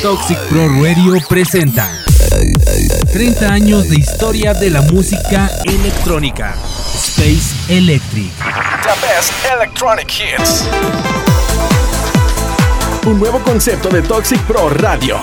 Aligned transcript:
Toxic 0.00 0.38
Pro 0.48 0.68
Radio 0.82 1.18
presenta 1.28 2.02
30 3.12 3.52
años 3.52 3.90
de 3.90 3.96
historia 3.96 4.54
de 4.54 4.70
la 4.70 4.80
música 4.80 5.50
electrónica. 5.64 6.56
Space 6.94 7.54
Electric. 7.68 8.32
The 8.38 9.06
best 9.06 9.32
electronic 9.54 10.08
hits. 10.10 10.64
Un 13.04 13.18
nuevo 13.18 13.38
concepto 13.40 13.90
de 13.90 14.00
Toxic 14.00 14.40
Pro 14.46 14.70
Radio. 14.70 15.20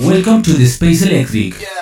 Welcome 0.00 0.42
to 0.42 0.54
the 0.54 0.64
Space 0.64 1.04
Electric. 1.04 1.75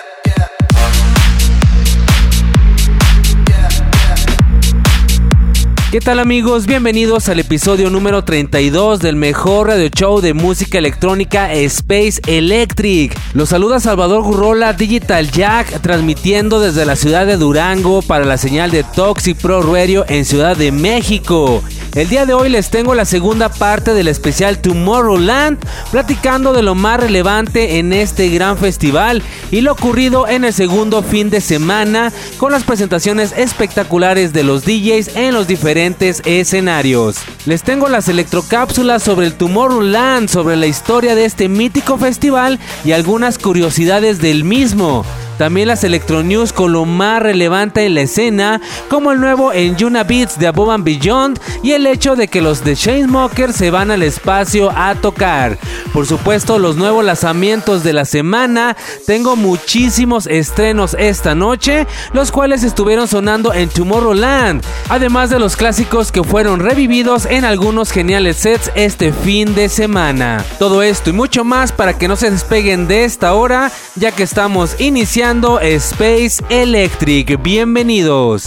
¿Qué 5.94 6.00
tal 6.00 6.18
amigos? 6.18 6.66
Bienvenidos 6.66 7.28
al 7.28 7.38
episodio 7.38 7.88
número 7.88 8.24
32 8.24 8.98
del 8.98 9.14
mejor 9.14 9.68
radio 9.68 9.88
show 9.90 10.20
de 10.20 10.34
música 10.34 10.76
electrónica 10.76 11.52
Space 11.52 12.20
Electric. 12.26 13.16
Los 13.32 13.50
saluda 13.50 13.78
Salvador 13.78 14.24
Gurrola 14.24 14.72
Digital 14.72 15.30
Jack 15.30 15.80
transmitiendo 15.82 16.58
desde 16.58 16.84
la 16.84 16.96
ciudad 16.96 17.26
de 17.26 17.36
Durango 17.36 18.02
para 18.02 18.24
la 18.24 18.38
señal 18.38 18.72
de 18.72 18.82
Toxic 18.82 19.36
Pro 19.36 19.62
Radio 19.62 20.04
en 20.08 20.24
Ciudad 20.24 20.56
de 20.56 20.72
México. 20.72 21.62
El 21.94 22.08
día 22.08 22.26
de 22.26 22.34
hoy 22.34 22.48
les 22.48 22.70
tengo 22.70 22.96
la 22.96 23.04
segunda 23.04 23.48
parte 23.48 23.94
del 23.94 24.08
especial 24.08 24.58
Tomorrowland, 24.58 25.58
platicando 25.92 26.52
de 26.52 26.62
lo 26.62 26.74
más 26.74 26.98
relevante 26.98 27.78
en 27.78 27.92
este 27.92 28.30
gran 28.30 28.58
festival 28.58 29.22
y 29.52 29.60
lo 29.60 29.70
ocurrido 29.70 30.26
en 30.26 30.44
el 30.44 30.52
segundo 30.52 31.04
fin 31.04 31.30
de 31.30 31.40
semana 31.40 32.12
con 32.36 32.50
las 32.50 32.64
presentaciones 32.64 33.32
espectaculares 33.36 34.32
de 34.32 34.42
los 34.42 34.64
DJs 34.64 35.14
en 35.14 35.34
los 35.34 35.46
diferentes 35.46 36.20
escenarios. 36.24 37.18
Les 37.46 37.62
tengo 37.62 37.88
las 37.88 38.08
electrocápsulas 38.08 39.04
sobre 39.04 39.26
el 39.26 39.34
Tomorrowland, 39.34 40.28
sobre 40.28 40.56
la 40.56 40.66
historia 40.66 41.14
de 41.14 41.26
este 41.26 41.48
mítico 41.48 41.96
festival 41.96 42.58
y 42.84 42.90
algunas 42.90 43.38
curiosidades 43.38 44.20
del 44.20 44.42
mismo. 44.42 45.04
También 45.38 45.66
las 45.66 45.82
Electronews 45.82 46.52
con 46.52 46.72
lo 46.72 46.84
más 46.84 47.20
relevante 47.20 47.84
en 47.84 47.94
la 47.94 48.02
escena, 48.02 48.60
como 48.88 49.10
el 49.10 49.20
nuevo 49.20 49.52
en 49.52 49.76
Yuna 49.76 50.04
Beats 50.04 50.38
de 50.38 50.46
Above 50.46 50.70
and 50.70 50.84
Beyond 50.84 51.40
y 51.62 51.72
el 51.72 51.83
hecho 51.86 52.16
de 52.16 52.28
que 52.28 52.40
los 52.40 52.64
de 52.64 52.76
Chainsmokers 52.76 53.56
se 53.56 53.70
van 53.70 53.90
al 53.90 54.02
espacio 54.02 54.70
a 54.74 54.94
tocar. 54.94 55.58
Por 55.92 56.06
supuesto, 56.06 56.58
los 56.58 56.76
nuevos 56.76 57.04
lanzamientos 57.04 57.82
de 57.82 57.92
la 57.92 58.04
semana. 58.04 58.76
Tengo 59.06 59.36
muchísimos 59.36 60.26
estrenos 60.26 60.96
esta 60.98 61.34
noche, 61.34 61.86
los 62.12 62.32
cuales 62.32 62.64
estuvieron 62.64 63.08
sonando 63.08 63.52
en 63.52 63.68
Tomorrowland, 63.68 64.64
además 64.88 65.30
de 65.30 65.38
los 65.38 65.56
clásicos 65.56 66.12
que 66.12 66.22
fueron 66.24 66.60
revividos 66.60 67.26
en 67.26 67.44
algunos 67.44 67.90
geniales 67.90 68.36
sets 68.36 68.70
este 68.74 69.12
fin 69.12 69.54
de 69.54 69.68
semana. 69.68 70.44
Todo 70.58 70.82
esto 70.82 71.10
y 71.10 71.12
mucho 71.12 71.44
más 71.44 71.72
para 71.72 71.98
que 71.98 72.08
no 72.08 72.16
se 72.16 72.30
despeguen 72.30 72.88
de 72.88 73.04
esta 73.04 73.34
hora, 73.34 73.70
ya 73.96 74.12
que 74.12 74.22
estamos 74.22 74.80
iniciando 74.80 75.60
Space 75.60 76.42
Electric. 76.48 77.42
Bienvenidos. 77.42 78.46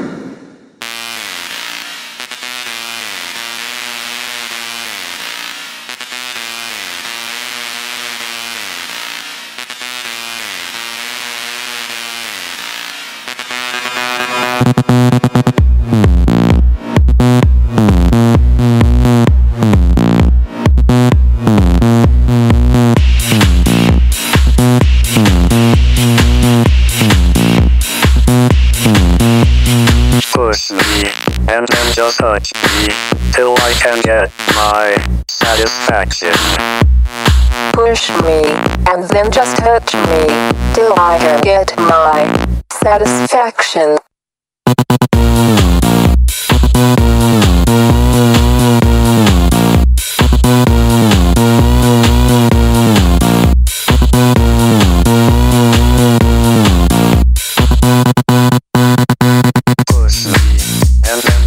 And 39.23 39.31
just 39.31 39.55
touch 39.57 39.93
me, 39.93 40.25
till 40.73 40.99
I 40.99 41.19
can 41.19 41.41
get 41.41 41.77
my 41.77 42.25
satisfaction. 42.71 43.97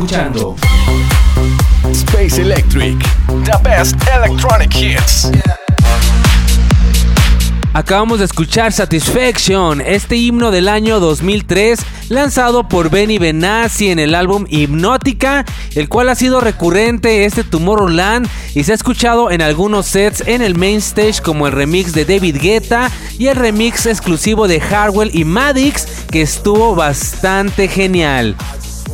escuchando 0.07 0.55
Space 1.91 2.41
Electric. 2.41 2.97
The 3.43 3.57
best 3.61 3.95
electronic 4.07 4.73
hits. 4.73 5.29
Acabamos 7.73 8.19
de 8.19 8.25
escuchar 8.25 8.71
Satisfaction, 8.71 9.81
este 9.81 10.15
himno 10.15 10.49
del 10.49 10.69
año 10.69 11.01
2003, 11.01 11.79
lanzado 12.09 12.67
por 12.67 12.89
Benny 12.89 13.17
Benassi 13.19 13.89
en 13.89 13.99
el 13.99 14.15
álbum 14.15 14.45
Hipnótica, 14.49 15.45
el 15.75 15.89
cual 15.89 16.09
ha 16.09 16.15
sido 16.15 16.39
recurrente 16.39 17.25
este 17.25 17.43
Tomorrowland 17.43 18.27
y 18.55 18.63
se 18.63 18.71
ha 18.71 18.75
escuchado 18.75 19.29
en 19.29 19.41
algunos 19.41 19.87
sets 19.87 20.23
en 20.25 20.41
el 20.41 20.55
main 20.55 20.77
stage 20.77 21.21
como 21.21 21.47
el 21.47 21.53
remix 21.53 21.91
de 21.93 22.05
David 22.05 22.37
Guetta 22.41 22.89
y 23.19 23.27
el 23.27 23.35
remix 23.35 23.85
exclusivo 23.85 24.47
de 24.47 24.61
Harwell 24.61 25.11
y 25.13 25.25
Maddox 25.25 25.85
que 26.09 26.21
estuvo 26.21 26.75
bastante 26.75 27.67
genial. 27.67 28.35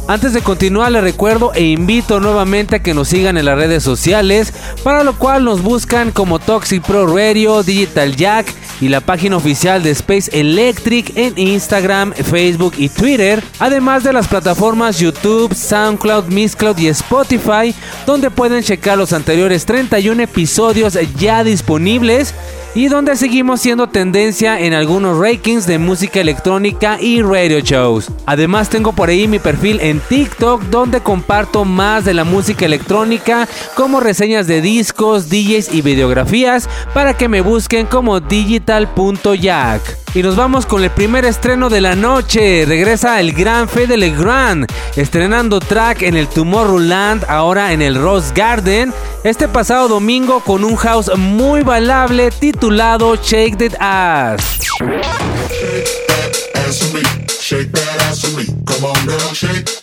Antes 0.05 0.33
de 0.33 0.41
continuar 0.41 0.91
les 0.91 1.01
recuerdo 1.01 1.53
e 1.53 1.63
invito 1.63 2.19
nuevamente 2.19 2.75
a 2.75 2.83
que 2.83 2.93
nos 2.93 3.07
sigan 3.07 3.37
en 3.37 3.45
las 3.45 3.57
redes 3.57 3.83
sociales, 3.83 4.53
para 4.83 5.05
lo 5.05 5.17
cual 5.17 5.45
nos 5.45 5.61
buscan 5.63 6.11
como 6.11 6.39
Toxic 6.39 6.83
Pro 6.83 7.07
Radio, 7.07 7.63
Digital 7.63 8.13
Jack 8.17 8.53
y 8.81 8.89
la 8.89 8.99
página 8.99 9.37
oficial 9.37 9.81
de 9.81 9.91
Space 9.91 10.29
Electric 10.37 11.15
en 11.15 11.37
Instagram, 11.37 12.11
Facebook 12.11 12.73
y 12.77 12.89
Twitter, 12.89 13.41
además 13.59 14.03
de 14.03 14.11
las 14.11 14.27
plataformas 14.27 14.99
YouTube, 14.99 15.55
SoundCloud, 15.55 16.25
Mixcloud 16.25 16.77
y 16.79 16.87
Spotify, 16.87 17.73
donde 18.05 18.29
pueden 18.29 18.61
checar 18.61 18.97
los 18.97 19.13
anteriores 19.13 19.65
31 19.65 20.21
episodios 20.21 20.99
ya 21.17 21.45
disponibles 21.45 22.33
y 22.75 22.87
donde 22.87 23.15
seguimos 23.15 23.61
siendo 23.61 23.87
tendencia 23.87 24.59
en 24.59 24.73
algunos 24.73 25.17
rankings 25.19 25.67
de 25.67 25.77
música 25.77 26.19
electrónica 26.19 26.97
y 26.99 27.21
radio 27.21 27.59
shows. 27.59 28.09
Además 28.25 28.69
tengo 28.69 28.93
por 28.93 29.09
ahí 29.09 29.27
mi 29.27 29.39
perfil 29.39 29.79
en 29.79 29.92
TikTok 29.99 30.63
donde 30.63 31.01
comparto 31.01 31.65
más 31.65 32.05
de 32.05 32.13
la 32.13 32.23
música 32.23 32.65
electrónica 32.65 33.47
como 33.75 33.99
reseñas 33.99 34.47
de 34.47 34.61
discos, 34.61 35.29
DJs 35.29 35.73
y 35.73 35.81
videografías 35.81 36.69
para 36.93 37.15
que 37.15 37.27
me 37.27 37.41
busquen 37.41 37.85
como 37.85 38.19
digital.jack. 38.19 39.81
Y 40.15 40.21
nos 40.21 40.35
vamos 40.35 40.65
con 40.67 40.83
el 40.83 40.91
primer 40.91 41.25
estreno 41.25 41.69
de 41.69 41.81
la 41.81 41.95
noche. 41.95 42.65
Regresa 42.67 43.19
el 43.19 43.33
gran 43.33 43.67
Fede 43.67 43.97
Legrand, 43.97 44.67
estrenando 44.95 45.59
track 45.59 46.03
en 46.03 46.15
el 46.15 46.27
Tomorrowland, 46.27 47.25
ahora 47.27 47.73
en 47.73 47.81
el 47.81 47.95
Rose 47.95 48.31
Garden, 48.35 48.93
este 49.23 49.47
pasado 49.47 49.87
domingo 49.87 50.41
con 50.41 50.63
un 50.63 50.75
house 50.75 51.11
muy 51.17 51.63
bailable 51.63 52.29
titulado 52.29 53.15
Shake 53.15 53.57
That 53.57 53.77
Ass. 53.79 54.59
Shake 57.43 57.71
that 57.73 58.01
ass 58.09 58.21
for 58.21 58.37
me. 58.37 58.45
Come 58.65 58.85
on, 58.85 59.05
girl, 59.05 59.33
shake 59.33 59.82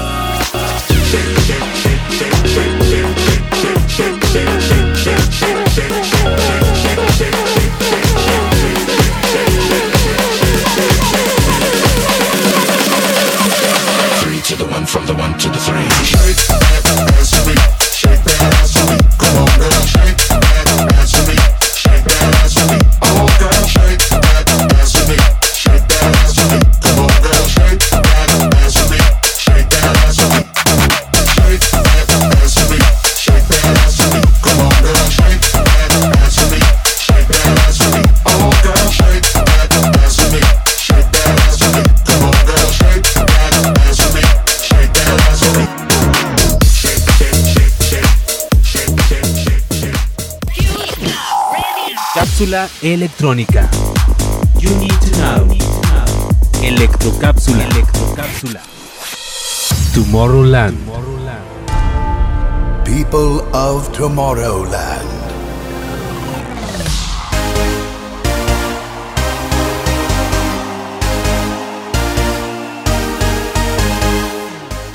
Electrónica. 52.81 53.69
You 54.59 54.69
need 54.77 54.99
to 55.01 55.11
know. 55.17 55.47
Electrocápsula. 56.63 57.63
Electrocápsula. 57.65 58.61
Tomorrowland. 59.93 60.77
People 62.83 63.43
of 63.53 63.91
Tomorrowland. 63.91 65.21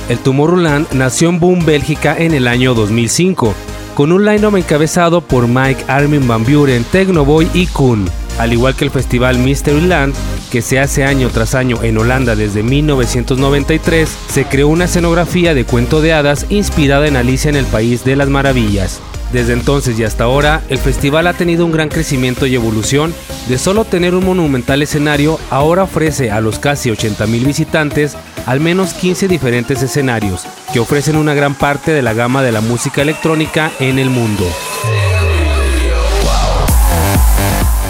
El 0.09 0.19
Tomorrowland 0.19 0.93
nació 0.93 1.31
en 1.31 1.41
Boom, 1.41 1.65
Bélgica 1.65 2.17
en 2.17 2.33
el 2.33 2.47
año 2.47 2.75
2005, 2.75 3.55
con 3.97 4.13
un 4.13 4.27
line-up 4.27 4.55
encabezado 4.57 5.23
por 5.23 5.49
Mike 5.49 5.85
Armin 5.89 6.29
Van 6.29 6.45
Buren, 6.45 6.85
Technoboy 6.85 7.49
y 7.55 7.67
Kun. 7.67 8.05
Al 8.39 8.53
igual 8.53 8.75
que 8.75 8.85
el 8.85 8.91
festival 8.91 9.39
Mysteryland, 9.39 10.13
que 10.53 10.61
se 10.61 10.79
hace 10.79 11.03
año 11.03 11.31
tras 11.31 11.55
año 11.55 11.83
en 11.83 11.97
Holanda 11.97 12.37
desde 12.37 12.63
1993, 12.63 14.07
se 14.29 14.45
creó 14.45 14.69
una 14.69 14.85
escenografía 14.85 15.55
de 15.55 15.65
cuento 15.65 16.03
de 16.03 16.13
hadas 16.13 16.45
inspirada 16.51 17.09
en 17.09 17.17
Alicia 17.17 17.49
en 17.49 17.57
el 17.57 17.65
País 17.65 18.05
de 18.05 18.17
las 18.17 18.29
Maravillas. 18.29 19.01
Desde 19.33 19.55
entonces 19.55 19.99
y 19.99 20.05
hasta 20.05 20.25
ahora, 20.25 20.63
el 20.69 20.77
festival 20.77 21.27
ha 21.27 21.33
tenido 21.33 21.65
un 21.65 21.73
gran 21.73 21.89
crecimiento 21.89 22.45
y 22.45 22.55
evolución. 22.55 23.15
De 23.49 23.57
solo 23.57 23.87
tener 23.87 24.15
un 24.15 24.27
monumental 24.27 24.83
escenario, 24.83 25.41
ahora 25.49 25.85
ofrece 25.85 26.31
a 26.31 26.43
los 26.43 26.59
casi 26.59 26.91
80.000 26.91 27.47
visitantes 27.47 28.15
al 28.47 28.61
menos 28.61 28.95
15 28.95 29.29
diferentes 29.29 29.83
escenarios, 29.83 30.47
que 30.73 30.81
ofrecen 30.81 31.17
una 31.17 31.35
gran 31.35 31.55
parte 31.55 31.93
de 31.93 32.03
la 32.03 32.15
gama 32.15 32.43
de 32.43 32.53
la 32.53 32.61
música 32.61 33.03
electrónica 33.03 33.73
en 33.81 33.99
el 33.99 34.09
mundo. 34.09 34.45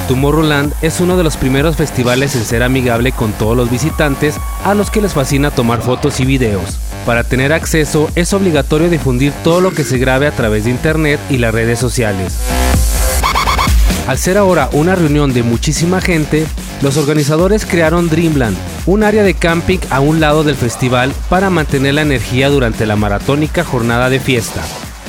Tomorrowland 0.09 0.73
es 0.83 1.01
uno 1.01 1.17
de 1.17 1.25
los 1.25 1.37
primeros 1.37 1.77
festivales 1.77 2.37
en 2.37 2.45
ser 2.45 2.63
amigable 2.63 3.13
con 3.13 3.33
todos 3.33 3.57
los 3.57 3.71
visitantes 3.71 4.37
a 4.65 4.75
los 4.75 4.91
que 4.91 5.01
les 5.01 5.15
fascina 5.15 5.51
tomar 5.51 5.83
fotos 5.83 6.21
y 6.21 6.25
videos. 6.25 6.79
Para 7.05 7.25
tener 7.25 7.53
acceso 7.53 8.09
es 8.15 8.33
obligatorio 8.33 8.89
difundir 8.89 9.33
todo 9.45 9.61
lo 9.61 9.73
que 9.73 9.85
se 9.85 9.99
grabe 9.99 10.27
a 10.27 10.33
través 10.33 10.65
de 10.65 10.71
internet 10.71 11.21
y 11.29 11.39
las 11.39 11.53
redes 11.53 11.79
sociales. 11.79 12.35
Al 14.07 14.19
ser 14.19 14.39
ahora 14.39 14.69
una 14.73 14.95
reunión 14.95 15.33
de 15.33 15.43
muchísima 15.43 16.01
gente, 16.01 16.47
los 16.83 16.97
organizadores 16.97 17.65
crearon 17.65 18.09
Dreamland, 18.09 18.57
un 18.87 19.03
área 19.03 19.23
de 19.23 19.35
camping 19.35 19.79
a 19.91 20.01
un 20.01 20.21
lado 20.21 20.45
del 20.45 20.57
festival 20.57 21.13
para 21.29 21.51
mantener 21.51 21.95
la 21.95 22.03
energía 22.03 22.51
durante 22.51 22.87
la 22.87 22.97
maratónica 22.97 23.65
jornada 23.65 24.11
de 24.11 24.21
fiesta. 24.21 24.63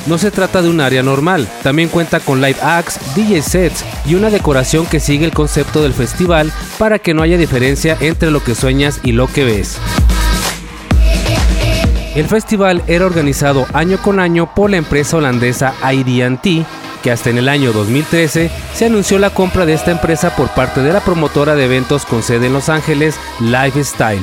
No 0.06 0.16
se 0.16 0.30
trata 0.30 0.62
de 0.62 0.70
un 0.70 0.80
área 0.80 1.02
normal, 1.02 1.46
también 1.62 1.90
cuenta 1.90 2.20
con 2.20 2.40
live 2.40 2.58
acts, 2.62 2.98
DJ 3.14 3.42
sets 3.42 3.84
y 4.06 4.14
una 4.14 4.30
decoración 4.30 4.86
que 4.86 5.00
sigue 5.00 5.26
el 5.26 5.32
concepto 5.32 5.82
del 5.82 5.92
festival 5.92 6.50
para 6.78 6.98
que 6.98 7.12
no 7.12 7.22
haya 7.22 7.36
diferencia 7.36 7.96
entre 8.00 8.30
lo 8.30 8.42
que 8.42 8.54
sueñas 8.54 9.00
y 9.02 9.12
lo 9.12 9.26
que 9.26 9.44
ves. 9.44 9.78
El 12.14 12.26
festival 12.26 12.82
era 12.86 13.06
organizado 13.06 13.66
año 13.72 13.98
con 13.98 14.18
año 14.18 14.52
por 14.54 14.70
la 14.70 14.78
empresa 14.78 15.18
holandesa 15.18 15.74
ID&T, 15.92 16.64
que 17.02 17.10
hasta 17.10 17.30
en 17.30 17.38
el 17.38 17.48
año 17.48 17.72
2013 17.72 18.50
se 18.74 18.86
anunció 18.86 19.18
la 19.18 19.30
compra 19.30 19.66
de 19.66 19.74
esta 19.74 19.90
empresa 19.90 20.34
por 20.36 20.48
parte 20.50 20.82
de 20.82 20.92
la 20.92 21.00
promotora 21.00 21.54
de 21.54 21.64
eventos 21.64 22.04
con 22.04 22.22
sede 22.22 22.46
en 22.46 22.52
Los 22.52 22.68
Ángeles, 22.68 23.16
Lifestyle. 23.40 24.22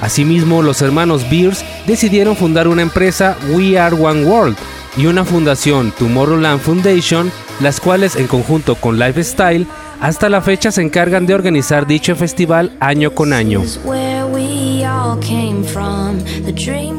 Asimismo, 0.00 0.62
los 0.62 0.82
hermanos 0.82 1.28
Beers 1.30 1.64
decidieron 1.86 2.36
fundar 2.36 2.68
una 2.68 2.82
empresa 2.82 3.36
We 3.50 3.78
Are 3.78 3.94
One 3.94 4.24
World 4.24 4.56
y 4.96 5.06
una 5.06 5.24
fundación 5.24 5.92
Tomorrowland 5.98 6.60
Foundation, 6.60 7.32
las 7.60 7.80
cuales 7.80 8.16
en 8.16 8.26
conjunto 8.26 8.74
con 8.74 8.98
Lifestyle 8.98 9.66
hasta 10.00 10.28
la 10.28 10.42
fecha 10.42 10.70
se 10.70 10.82
encargan 10.82 11.26
de 11.26 11.34
organizar 11.34 11.86
dicho 11.86 12.14
festival 12.16 12.72
año 12.80 13.14
con 13.14 13.32
año. 13.32 13.62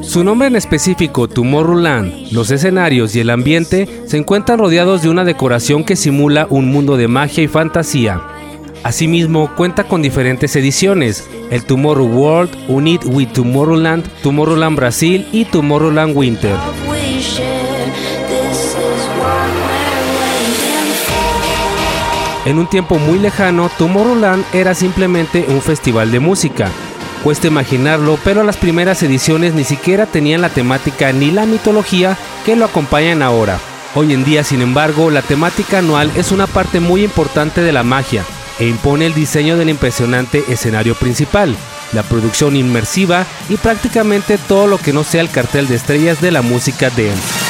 Su 0.01 0.23
nombre 0.23 0.47
en 0.47 0.55
específico, 0.55 1.27
Tomorrowland, 1.27 2.31
los 2.31 2.51
escenarios 2.51 3.15
y 3.15 3.19
el 3.19 3.29
ambiente 3.29 3.87
se 4.05 4.17
encuentran 4.17 4.59
rodeados 4.59 5.01
de 5.01 5.09
una 5.09 5.23
decoración 5.23 5.83
que 5.83 5.95
simula 5.95 6.47
un 6.49 6.71
mundo 6.71 6.97
de 6.97 7.07
magia 7.07 7.43
y 7.43 7.47
fantasía. 7.47 8.21
Asimismo, 8.83 9.49
cuenta 9.55 9.85
con 9.85 10.01
diferentes 10.03 10.55
ediciones, 10.55 11.27
el 11.49 11.63
Tomorrow 11.65 12.05
World, 12.05 12.51
Unit 12.67 13.01
with 13.05 13.29
Tomorrowland, 13.29 14.05
Tomorrowland 14.21 14.77
Brasil 14.77 15.27
y 15.31 15.45
Tomorrowland 15.45 16.15
Winter. 16.15 16.55
En 22.45 22.59
un 22.59 22.67
tiempo 22.67 22.99
muy 22.99 23.17
lejano, 23.17 23.71
Tomorrowland 23.75 24.45
era 24.53 24.75
simplemente 24.75 25.45
un 25.49 25.61
festival 25.61 26.11
de 26.11 26.19
música. 26.19 26.69
Cuesta 27.25 27.47
imaginarlo, 27.47 28.19
pero 28.23 28.43
las 28.43 28.55
primeras 28.55 29.01
ediciones 29.01 29.55
ni 29.55 29.63
siquiera 29.63 30.05
tenían 30.05 30.41
la 30.41 30.49
temática 30.49 31.11
ni 31.11 31.31
la 31.31 31.47
mitología 31.47 32.15
que 32.45 32.55
lo 32.55 32.65
acompañan 32.65 33.23
ahora. 33.23 33.57
Hoy 33.95 34.13
en 34.13 34.23
día, 34.23 34.43
sin 34.43 34.61
embargo, 34.61 35.09
la 35.09 35.23
temática 35.23 35.79
anual 35.79 36.11
es 36.15 36.31
una 36.31 36.45
parte 36.45 36.79
muy 36.79 37.03
importante 37.03 37.61
de 37.61 37.71
la 37.71 37.81
magia 37.81 38.23
e 38.59 38.67
impone 38.67 39.07
el 39.07 39.15
diseño 39.15 39.57
del 39.57 39.69
impresionante 39.69 40.43
escenario 40.49 40.93
principal, 40.93 41.55
la 41.93 42.03
producción 42.03 42.55
inmersiva 42.55 43.25
y 43.49 43.57
prácticamente 43.57 44.37
todo 44.37 44.67
lo 44.67 44.77
que 44.77 44.93
no 44.93 45.03
sea 45.03 45.21
el 45.21 45.31
cartel 45.31 45.67
de 45.67 45.77
estrellas 45.77 46.21
de 46.21 46.29
la 46.29 46.43
música 46.43 46.91
dance. 46.91 47.44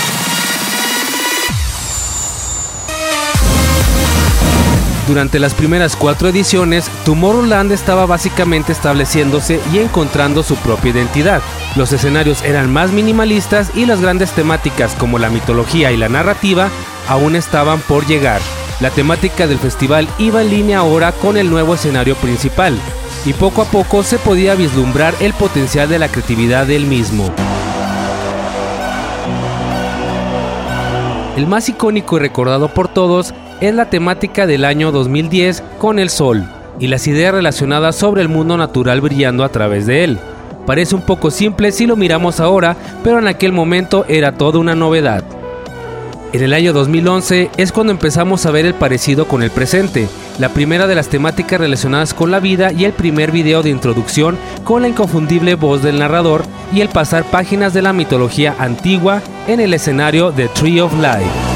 Durante 5.08 5.38
las 5.38 5.54
primeras 5.54 5.96
cuatro 5.96 6.30
ediciones, 6.30 6.90
Tomorrowland 7.06 7.72
estaba 7.72 8.08
básicamente 8.08 8.72
estableciéndose 8.72 9.60
y 9.72 9.78
encontrando 9.78 10.42
su 10.42 10.56
propia 10.56 10.92
identidad. 10.92 11.44
Los 11.76 11.94
escenarios 11.94 12.42
eran 12.42 12.74
más 12.74 12.92
minimalistas 12.92 13.70
y 13.76 13.86
las 13.86 14.02
grandes 14.02 14.32
temáticas 14.32 14.96
como 14.96 15.20
la 15.20 15.30
mitología 15.30 15.92
y 15.92 15.98
la 15.98 16.10
narrativa 16.10 16.70
aún 17.08 17.36
estaban 17.36 17.82
por 17.82 18.08
llegar. 18.08 18.42
La 18.80 18.90
temática 18.90 19.46
del 19.46 19.60
festival 19.60 20.08
iba 20.18 20.42
en 20.42 20.50
línea 20.50 20.80
ahora 20.80 21.12
con 21.12 21.38
el 21.38 21.52
nuevo 21.52 21.76
escenario 21.76 22.16
principal, 22.16 22.76
y 23.26 23.34
poco 23.34 23.62
a 23.62 23.66
poco 23.66 24.02
se 24.02 24.18
podía 24.18 24.56
vislumbrar 24.56 25.14
el 25.20 25.34
potencial 25.34 25.88
de 25.88 26.00
la 26.00 26.10
creatividad 26.10 26.66
del 26.66 26.88
mismo. 26.88 27.32
El 31.38 31.48
más 31.48 31.70
icónico 31.70 32.18
y 32.18 32.22
recordado 32.22 32.70
por 32.70 32.88
todos 32.88 33.34
es 33.62 33.74
la 33.74 33.90
temática 33.90 34.48
del 34.48 34.66
año 34.66 34.92
2010 34.92 35.64
con 35.78 36.00
el 36.00 36.10
Sol 36.10 36.46
y 36.80 36.88
las 36.88 37.08
ideas 37.08 37.34
relacionadas 37.34 37.96
sobre 37.96 38.22
el 38.22 38.30
mundo 38.30 38.58
natural 38.58 39.02
brillando 39.02 39.44
a 39.44 39.50
través 39.50 39.86
de 39.86 40.04
él. 40.04 40.20
Parece 40.66 40.96
un 40.96 41.02
poco 41.02 41.32
simple 41.32 41.72
si 41.72 41.86
lo 41.86 41.96
miramos 41.96 42.40
ahora, 42.40 42.76
pero 43.04 43.20
en 43.20 43.28
aquel 43.28 43.52
momento 43.52 44.06
era 44.08 44.34
toda 44.34 44.60
una 44.60 44.76
novedad. 44.76 45.24
En 46.34 46.44
el 46.44 46.54
año 46.54 46.74
2011 46.74 47.52
es 47.56 47.72
cuando 47.72 47.94
empezamos 47.94 48.46
a 48.46 48.52
ver 48.52 48.66
el 48.66 48.74
parecido 48.74 49.26
con 49.26 49.42
el 49.42 49.52
presente, 49.52 50.10
la 50.38 50.50
primera 50.50 50.86
de 50.86 50.96
las 50.96 51.08
temáticas 51.08 51.62
relacionadas 51.62 52.14
con 52.14 52.30
la 52.30 52.42
vida 52.42 52.74
y 52.74 52.84
el 52.84 52.92
primer 52.92 53.32
video 53.32 53.64
de 53.64 53.70
introducción 53.70 54.38
con 54.66 54.82
la 54.82 54.90
inconfundible 54.90 55.56
voz 55.56 55.82
del 55.82 56.00
narrador 56.00 56.44
y 56.74 56.82
el 56.82 56.90
pasar 56.90 57.24
páginas 57.24 57.74
de 57.74 57.84
la 57.84 57.94
mitología 57.94 58.54
antigua 58.60 59.22
en 59.48 59.62
el 59.62 59.74
escenario 59.74 60.32
de 60.32 60.50
Tree 60.50 60.82
of 60.82 60.94
Life. 60.96 61.55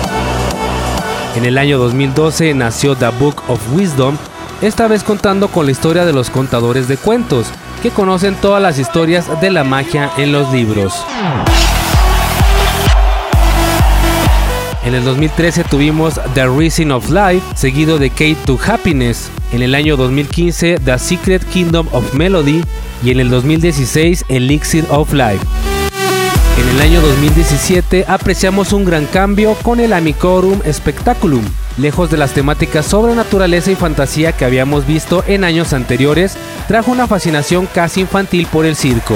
En 1.36 1.46
el 1.46 1.58
año 1.58 1.78
2012 1.78 2.54
nació 2.56 2.96
The 2.96 3.10
Book 3.10 3.44
of 3.48 3.62
Wisdom, 3.74 4.18
esta 4.62 4.88
vez 4.88 5.04
contando 5.04 5.48
con 5.48 5.66
la 5.66 5.72
historia 5.72 6.06
de 6.06 6.12
los 6.12 6.30
contadores 6.30 6.88
de 6.88 6.98
cuentos, 6.98 7.48
que 7.84 7.92
conocen 7.92 8.36
todas 8.36 8.62
las 8.62 8.80
historias 8.80 9.40
de 9.40 9.52
la 9.52 9.64
magia 9.64 10.12
en 10.18 10.32
los 10.32 10.52
libros. 10.52 10.94
En 14.84 14.96
el 14.96 15.04
2013 15.06 15.66
tuvimos 15.66 16.20
The 16.34 16.48
Reason 16.48 16.92
of 16.92 17.10
Life, 17.12 17.46
seguido 17.56 18.00
de 18.00 18.10
Kate 18.10 18.38
to 18.46 18.58
Happiness. 18.66 19.30
En 19.54 19.62
el 19.62 19.76
año 19.76 19.98
2015 19.98 20.80
The 20.80 20.98
Secret 20.98 21.44
Kingdom 21.46 21.88
of 21.92 22.14
Melody 22.16 22.64
y 23.04 23.12
en 23.12 23.20
el 23.20 23.30
2016 23.30 24.26
Elixir 24.30 24.86
of 24.90 25.14
Life. 25.14 25.46
En 26.60 26.68
el 26.68 26.82
año 26.82 27.00
2017 27.00 28.04
apreciamos 28.06 28.74
un 28.74 28.84
gran 28.84 29.06
cambio 29.06 29.54
con 29.64 29.80
el 29.80 29.94
Amicorum 29.94 30.60
Spectaculum. 30.70 31.42
Lejos 31.78 32.12
de 32.12 32.18
las 32.18 32.34
temáticas 32.34 32.86
sobre 32.86 33.16
naturaleza 33.16 33.72
y 33.72 33.76
fantasía 33.76 34.34
que 34.34 34.44
habíamos 34.44 34.86
visto 34.86 35.24
en 35.26 35.46
años 35.46 35.72
anteriores, 35.72 36.36
trajo 36.68 36.92
una 36.92 37.08
fascinación 37.08 37.66
casi 37.66 38.02
infantil 38.02 38.46
por 38.48 38.66
el 38.66 38.76
circo. 38.76 39.16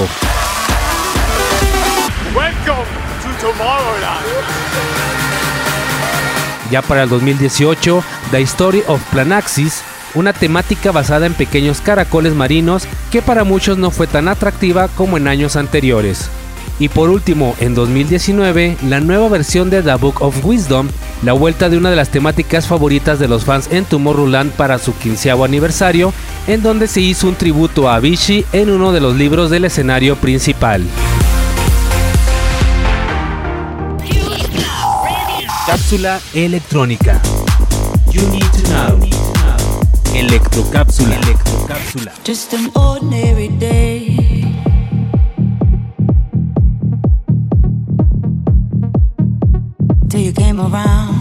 Ya 6.70 6.80
para 6.80 7.02
el 7.02 7.10
2018, 7.10 8.02
The 8.30 8.40
Story 8.40 8.84
of 8.86 9.02
Planaxis, 9.10 9.82
una 10.14 10.32
temática 10.32 10.92
basada 10.92 11.26
en 11.26 11.34
pequeños 11.34 11.82
caracoles 11.82 12.34
marinos 12.34 12.88
que 13.12 13.20
para 13.20 13.44
muchos 13.44 13.76
no 13.76 13.90
fue 13.90 14.06
tan 14.06 14.28
atractiva 14.28 14.88
como 14.88 15.18
en 15.18 15.28
años 15.28 15.56
anteriores. 15.56 16.30
Y 16.78 16.88
por 16.88 17.08
último, 17.10 17.54
en 17.60 17.74
2019, 17.74 18.76
la 18.88 19.00
nueva 19.00 19.28
versión 19.28 19.70
de 19.70 19.82
The 19.82 19.94
Book 19.94 20.20
of 20.22 20.44
Wisdom, 20.44 20.88
la 21.22 21.32
vuelta 21.32 21.68
de 21.68 21.78
una 21.78 21.90
de 21.90 21.96
las 21.96 22.10
temáticas 22.10 22.66
favoritas 22.66 23.18
de 23.18 23.28
los 23.28 23.44
fans 23.44 23.68
en 23.70 23.84
Tomorrowland 23.84 24.52
para 24.52 24.78
su 24.78 24.96
quinceavo 24.96 25.44
aniversario, 25.44 26.12
en 26.46 26.62
donde 26.62 26.88
se 26.88 27.00
hizo 27.00 27.28
un 27.28 27.36
tributo 27.36 27.88
a 27.88 27.96
Avicii 27.96 28.44
en 28.52 28.70
uno 28.70 28.92
de 28.92 29.00
los 29.00 29.14
libros 29.14 29.50
del 29.50 29.64
escenario 29.64 30.16
principal. 30.16 30.82
Cápsula 35.66 36.20
electrónica. 36.34 37.20
You 38.10 38.22
need 38.30 38.44
to 38.52 38.68
know. 38.68 39.14
Electrocápsula. 40.14 41.16
Electrocápsula. 41.16 42.12
Just 42.24 42.52
an 42.54 42.70
ordinary 42.74 43.48
day. 43.48 44.43
Came 50.54 50.72
around, 50.72 51.14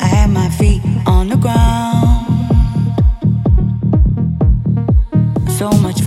I 0.00 0.06
had 0.06 0.30
my 0.30 0.48
feet 0.48 0.80
on 1.06 1.28
the 1.28 1.36
ground. 1.36 2.26
So 5.50 5.70
much 5.82 6.05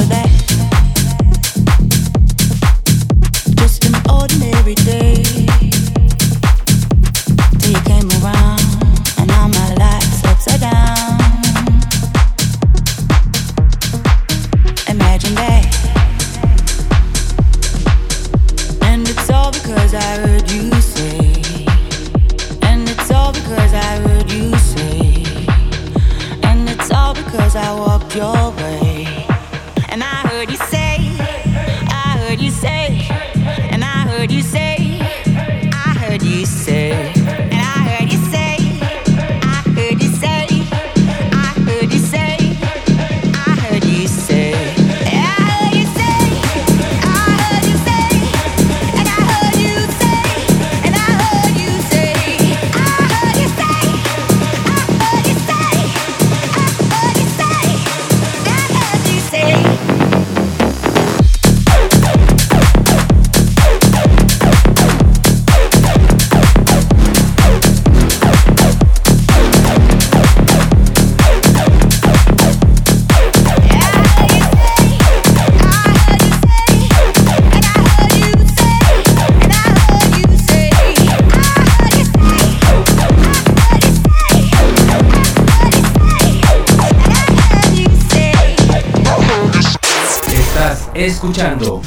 escuchando 91.30 91.82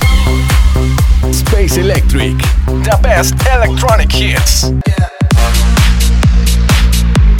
Space 1.30 1.80
Electric. 1.80 2.36
The 2.84 2.96
best 3.02 3.34
electronic 3.52 4.14
hits. 4.14 4.72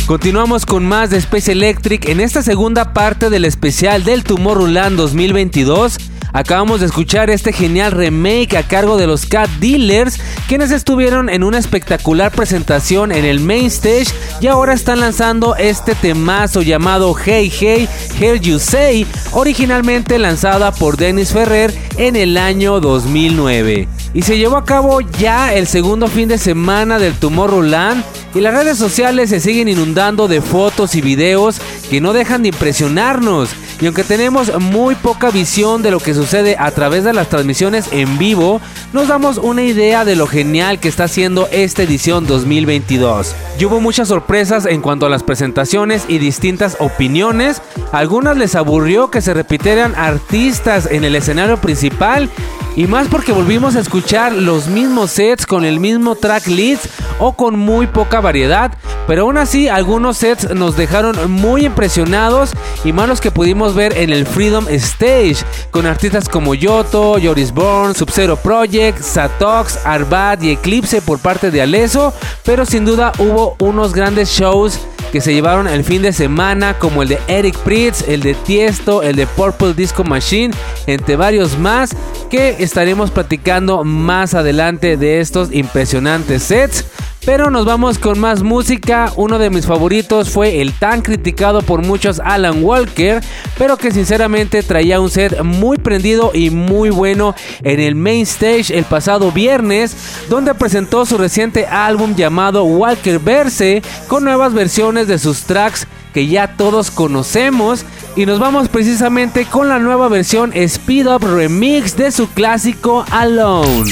Continuamos 0.07 0.67
con 0.67 0.85
más 0.85 1.11
de 1.11 1.19
Space 1.19 1.53
Electric 1.53 2.09
en 2.09 2.19
esta 2.19 2.43
segunda 2.43 2.93
parte 2.93 3.31
del 3.31 3.45
especial 3.45 4.03
del 4.03 4.25
Tomorrowland 4.25 4.97
2022. 4.97 5.99
Acabamos 6.33 6.81
de 6.81 6.87
escuchar 6.87 7.31
este 7.31 7.53
genial 7.53 7.93
remake 7.93 8.57
a 8.57 8.65
cargo 8.65 8.97
de 8.97 9.07
los 9.07 9.25
Cat 9.27 9.49
Dealers, 9.61 10.19
quienes 10.53 10.71
estuvieron 10.71 11.31
en 11.31 11.45
una 11.45 11.57
espectacular 11.57 12.31
presentación 12.31 13.11
en 13.11 13.25
el 13.25 13.41
main 13.41 13.69
stage 13.69 14.13
y 14.39 14.49
ahora 14.49 14.75
están 14.75 15.01
lanzando 15.01 15.57
este 15.57 15.95
temazo 15.95 16.61
llamado 16.61 17.15
Hey 17.15 17.51
Hey 17.51 17.89
Hear 18.21 18.39
You 18.39 18.59
Say, 18.59 19.07
originalmente 19.31 20.19
lanzada 20.19 20.71
por 20.71 20.99
Dennis 20.99 21.33
Ferrer 21.33 21.73
en 21.97 22.17
el 22.17 22.37
año 22.37 22.81
2009. 22.81 23.89
Y 24.13 24.21
se 24.21 24.37
llevó 24.37 24.59
a 24.59 24.67
cabo 24.67 25.01
ya 25.01 25.55
el 25.55 25.67
segundo 25.67 26.07
fin 26.07 26.29
de 26.29 26.37
semana 26.37 26.99
del 26.99 27.15
Tomorrowland 27.15 28.05
y 28.35 28.41
las 28.41 28.53
redes 28.53 28.77
sociales 28.77 29.31
se 29.31 29.41
siguen 29.41 29.69
inundando 29.69 30.29
de 30.29 30.43
fotos 30.43 30.95
y 30.97 31.01
videos 31.01 31.63
que 31.89 32.03
no 32.03 32.13
dejan 32.13 32.43
de 32.43 32.49
impresionarnos. 32.49 33.49
Y 33.81 33.87
aunque 33.87 34.05
tenemos 34.05 34.59
muy 34.61 34.95
poca 34.95 35.31
visión 35.31 35.83
de 35.83 35.91
lo 35.91 36.01
que 36.01 36.15
sucede 36.15 36.57
a 36.59 36.71
través 36.71 37.05
de 37.05 37.13
las 37.13 37.29
transmisiones 37.29 37.89
en 37.93 38.19
vivo, 38.19 38.61
nos 38.93 39.09
damos 39.09 39.39
una 39.39 39.63
idea 39.63 40.05
de 40.05 40.17
lo 40.17 40.27
genial 40.27 40.79
que 40.79 40.89
está 40.89 41.05
haciendo 41.05 41.49
esta 41.51 41.83
edición 41.83 42.27
2022. 42.27 43.35
Y 43.59 43.65
hubo 43.65 43.81
muchas 43.81 44.09
sorpresas 44.09 44.67
en 44.67 44.83
cuanto 44.83 45.07
a 45.07 45.09
las 45.09 45.23
presentaciones 45.23 46.05
y 46.09 46.19
distintas 46.19 46.77
opiniones. 46.79 47.63
algunas 47.93 48.37
les 48.37 48.55
aburrió 48.55 49.11
que 49.11 49.21
se 49.21 49.35
repitieran 49.35 49.95
artistas 49.95 50.89
en 50.91 51.05
el 51.05 51.15
escenario 51.17 51.57
principal 51.59 52.31
y 52.77 52.87
más 52.87 53.09
porque 53.09 53.33
volvimos 53.33 53.77
a 53.77 53.81
escuchar 53.81 54.33
los 54.33 54.67
mismos 54.67 55.11
sets 55.11 55.47
con 55.47 55.65
el 55.65 55.79
mismo 55.81 56.15
track 56.15 56.47
list 56.47 56.87
o 57.19 57.35
con 57.35 57.59
muy 57.59 57.87
poca 57.87 58.21
variedad. 58.21 58.73
Pero 59.07 59.23
aún 59.23 59.37
así 59.37 59.69
algunos 59.69 60.19
sets 60.19 60.55
nos 60.55 60.77
dejaron 60.77 61.31
muy 61.31 61.67
impresionados 61.67 62.53
y 62.85 62.93
más 62.93 63.09
los 63.09 63.21
que 63.21 63.31
pudimos 63.31 63.75
ver 63.75 63.97
en 63.99 64.11
el 64.11 64.27
Freedom 64.27 64.67
Stage 64.69 65.39
con 65.71 65.87
artistas 65.87 66.29
como 66.29 66.55
Yoto, 66.55 67.17
Joris 67.23 67.53
Bourne, 67.53 67.95
Sub-Zero 67.95 68.37
Project, 68.37 69.01
Satox, 69.01 69.85
Arbat 69.85 70.43
y 70.43 70.51
Eclipse 70.51 71.03
por 71.03 71.19
parte 71.19 71.51
de 71.51 71.63
Aleso. 71.63 72.15
Pero 72.45 72.65
sin 72.65 72.85
duda 72.85 73.13
hubo 73.19 73.57
unos 73.59 73.93
grandes 73.93 74.31
shows 74.31 74.79
que 75.13 75.21
se 75.21 75.35
llevaron 75.35 75.69
el 75.69 75.85
fin 75.85 76.01
de 76.01 76.13
semana, 76.15 76.79
como 76.79 77.03
el 77.03 77.11
de 77.11 77.19
Eric 77.29 77.57
Pritz, 77.59 78.09
el 78.09 78.23
de 78.23 78.35
Tiesto, 78.35 79.03
el 79.03 79.15
de 79.15 79.27
Purple 79.27 79.75
Disco 79.75 80.05
Machine, 80.05 80.55
entre 80.87 81.17
varios 81.17 81.59
más, 81.59 81.95
que 82.31 82.57
estaremos 82.61 83.11
platicando 83.11 83.85
más 83.85 84.33
adelante 84.33 84.97
de 84.97 85.21
estos 85.21 85.53
impresionantes 85.53 86.43
sets. 86.43 86.87
Pero 87.25 87.51
nos 87.51 87.65
vamos 87.65 87.99
con 87.99 88.19
más 88.19 88.43
música. 88.43 89.13
Uno 89.17 89.39
de 89.39 89.49
mis 89.49 89.67
favoritos 89.67 90.31
fue 90.31 90.61
el 90.61 90.73
tan 90.73 91.03
criticado 91.03 91.63
por 91.63 91.85
muchos 91.85 92.19
Alan 92.19 92.65
Walker, 92.65 93.23
pero 93.57 93.77
que 93.77 93.93
sinceramente 93.93 94.63
traía 94.65 95.01
un 95.01 95.09
set 95.09 95.43
muy 95.43 95.79
prendido 95.79 96.33
y 96.35 96.51
muy 96.51 96.91
bueno 96.91 97.35
en 97.63 97.79
el 97.79 97.95
main 97.95 98.23
stage 98.23 98.77
el 98.77 98.85
pasado 98.85 99.31
viernes, 99.31 99.95
donde 100.29 100.55
presentó 100.55 101.07
su 101.07 101.17
reciente 101.17 101.67
álbum 101.67 102.17
llamado 102.17 102.65
Walker 102.65 103.21
Verse 103.21 103.83
con 104.09 104.25
nuevas 104.25 104.53
versiones 104.53 105.07
de 105.07 105.19
sus 105.19 105.43
tracks 105.43 105.87
que 106.13 106.27
ya 106.27 106.57
todos 106.57 106.91
conocemos. 106.91 107.85
Y 108.17 108.27
nos 108.27 108.41
vamos 108.41 108.69
precisamente 108.69 109.47
con 109.47 109.69
la 109.69 109.79
nueva 109.79 110.09
versión 110.09 110.51
Speed 110.55 111.07
Up 111.07 111.25
Remix 111.25 111.97
de 111.97 112.11
su 112.11 112.29
clásico 112.29 113.07
Alone. 113.11 113.91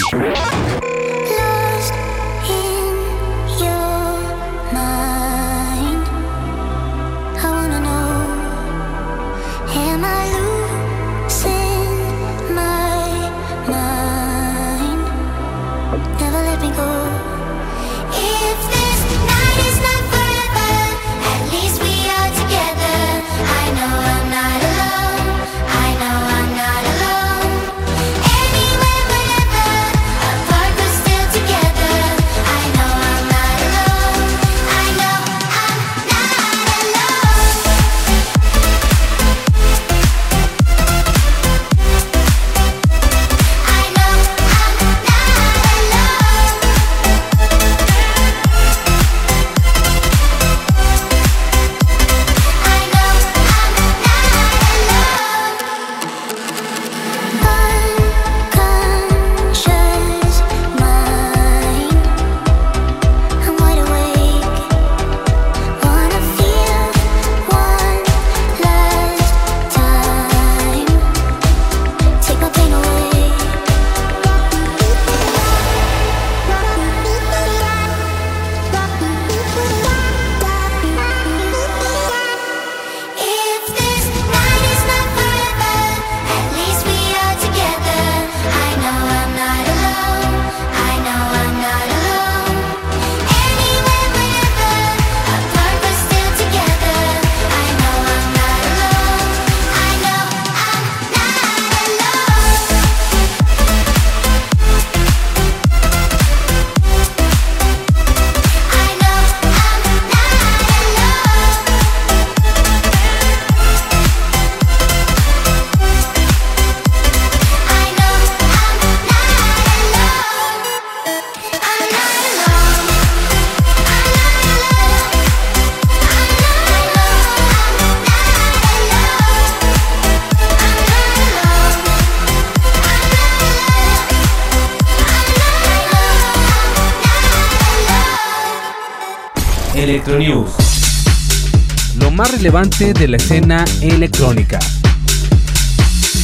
Relevante 142.41 142.95
de 142.95 143.07
la 143.07 143.19
escena 143.19 143.67
electrónica. 143.83 144.59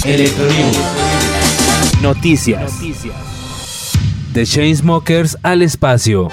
Electronews. 0.02 0.79
Noticias. 2.00 2.72
The 4.33 4.46
Chainsmokers 4.46 5.37
al 5.42 5.61
espacio. 5.61 6.31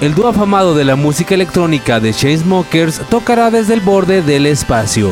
El 0.00 0.14
dúo 0.14 0.28
afamado 0.28 0.76
de 0.76 0.84
la 0.84 0.94
música 0.94 1.34
electrónica 1.34 1.98
de 1.98 2.14
Chainsmokers 2.14 3.00
tocará 3.10 3.50
desde 3.50 3.74
el 3.74 3.80
borde 3.80 4.22
del 4.22 4.46
espacio. 4.46 5.10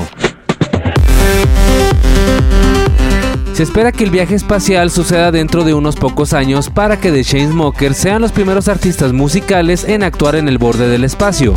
Se 3.53 3.63
espera 3.63 3.93
que 3.93 4.05
el 4.05 4.11
viaje 4.11 4.35
espacial 4.35 4.91
suceda 4.91 5.31
dentro 5.31 5.63
de 5.63 5.75
unos 5.75 5.97
pocos 5.97 6.33
años 6.33 6.71
para 6.71 6.99
que 6.99 7.13
The 7.13 7.23
Chainsmokers 7.23 7.97
sean 7.97 8.23
los 8.23 8.33
primeros 8.33 8.69
artistas 8.69 9.13
musicales 9.13 9.85
en 9.85 10.03
actuar 10.03 10.37
en 10.37 10.49
el 10.49 10.57
borde 10.57 10.89
del 10.89 11.05
espacio. 11.05 11.55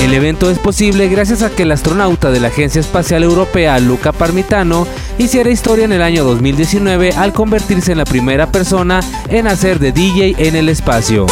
El 0.00 0.14
evento 0.14 0.48
es 0.48 0.60
posible 0.60 1.08
gracias 1.08 1.42
a 1.42 1.50
que 1.50 1.64
el 1.64 1.72
astronauta 1.72 2.30
de 2.30 2.38
la 2.38 2.48
Agencia 2.48 2.80
Espacial 2.80 3.24
Europea, 3.24 3.80
Luca 3.80 4.12
Parmitano, 4.12 4.86
hiciera 5.18 5.50
historia 5.50 5.86
en 5.86 5.92
el 5.92 6.02
año 6.02 6.22
2019 6.22 7.12
al 7.16 7.32
convertirse 7.32 7.90
en 7.90 7.98
la 7.98 8.04
primera 8.04 8.52
persona 8.52 9.00
en 9.28 9.48
hacer 9.48 9.80
de 9.80 9.90
DJ 9.90 10.36
en 10.38 10.54
el 10.54 10.68
espacio. 10.68 11.26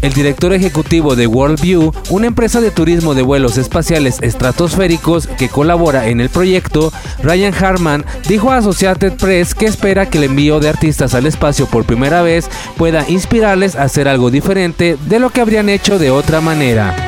El 0.00 0.12
director 0.12 0.52
ejecutivo 0.52 1.16
de 1.16 1.26
Worldview, 1.26 1.92
una 2.10 2.28
empresa 2.28 2.60
de 2.60 2.70
turismo 2.70 3.14
de 3.14 3.22
vuelos 3.22 3.58
espaciales 3.58 4.18
estratosféricos 4.22 5.26
que 5.26 5.48
colabora 5.48 6.06
en 6.06 6.20
el 6.20 6.28
proyecto, 6.28 6.92
Ryan 7.22 7.52
Harman, 7.52 8.04
dijo 8.28 8.52
a 8.52 8.58
Associated 8.58 9.14
Press 9.14 9.54
que 9.54 9.66
espera 9.66 10.08
que 10.08 10.18
el 10.18 10.24
envío 10.24 10.60
de 10.60 10.68
artistas 10.68 11.14
al 11.14 11.26
espacio 11.26 11.66
por 11.66 11.84
primera 11.84 12.22
vez 12.22 12.48
pueda 12.76 13.08
inspirarles 13.08 13.74
a 13.74 13.82
hacer 13.82 14.06
algo 14.06 14.30
diferente 14.30 14.96
de 15.08 15.18
lo 15.18 15.30
que 15.30 15.40
habrían 15.40 15.68
hecho 15.68 15.98
de 15.98 16.10
otra 16.10 16.40
manera. 16.40 17.07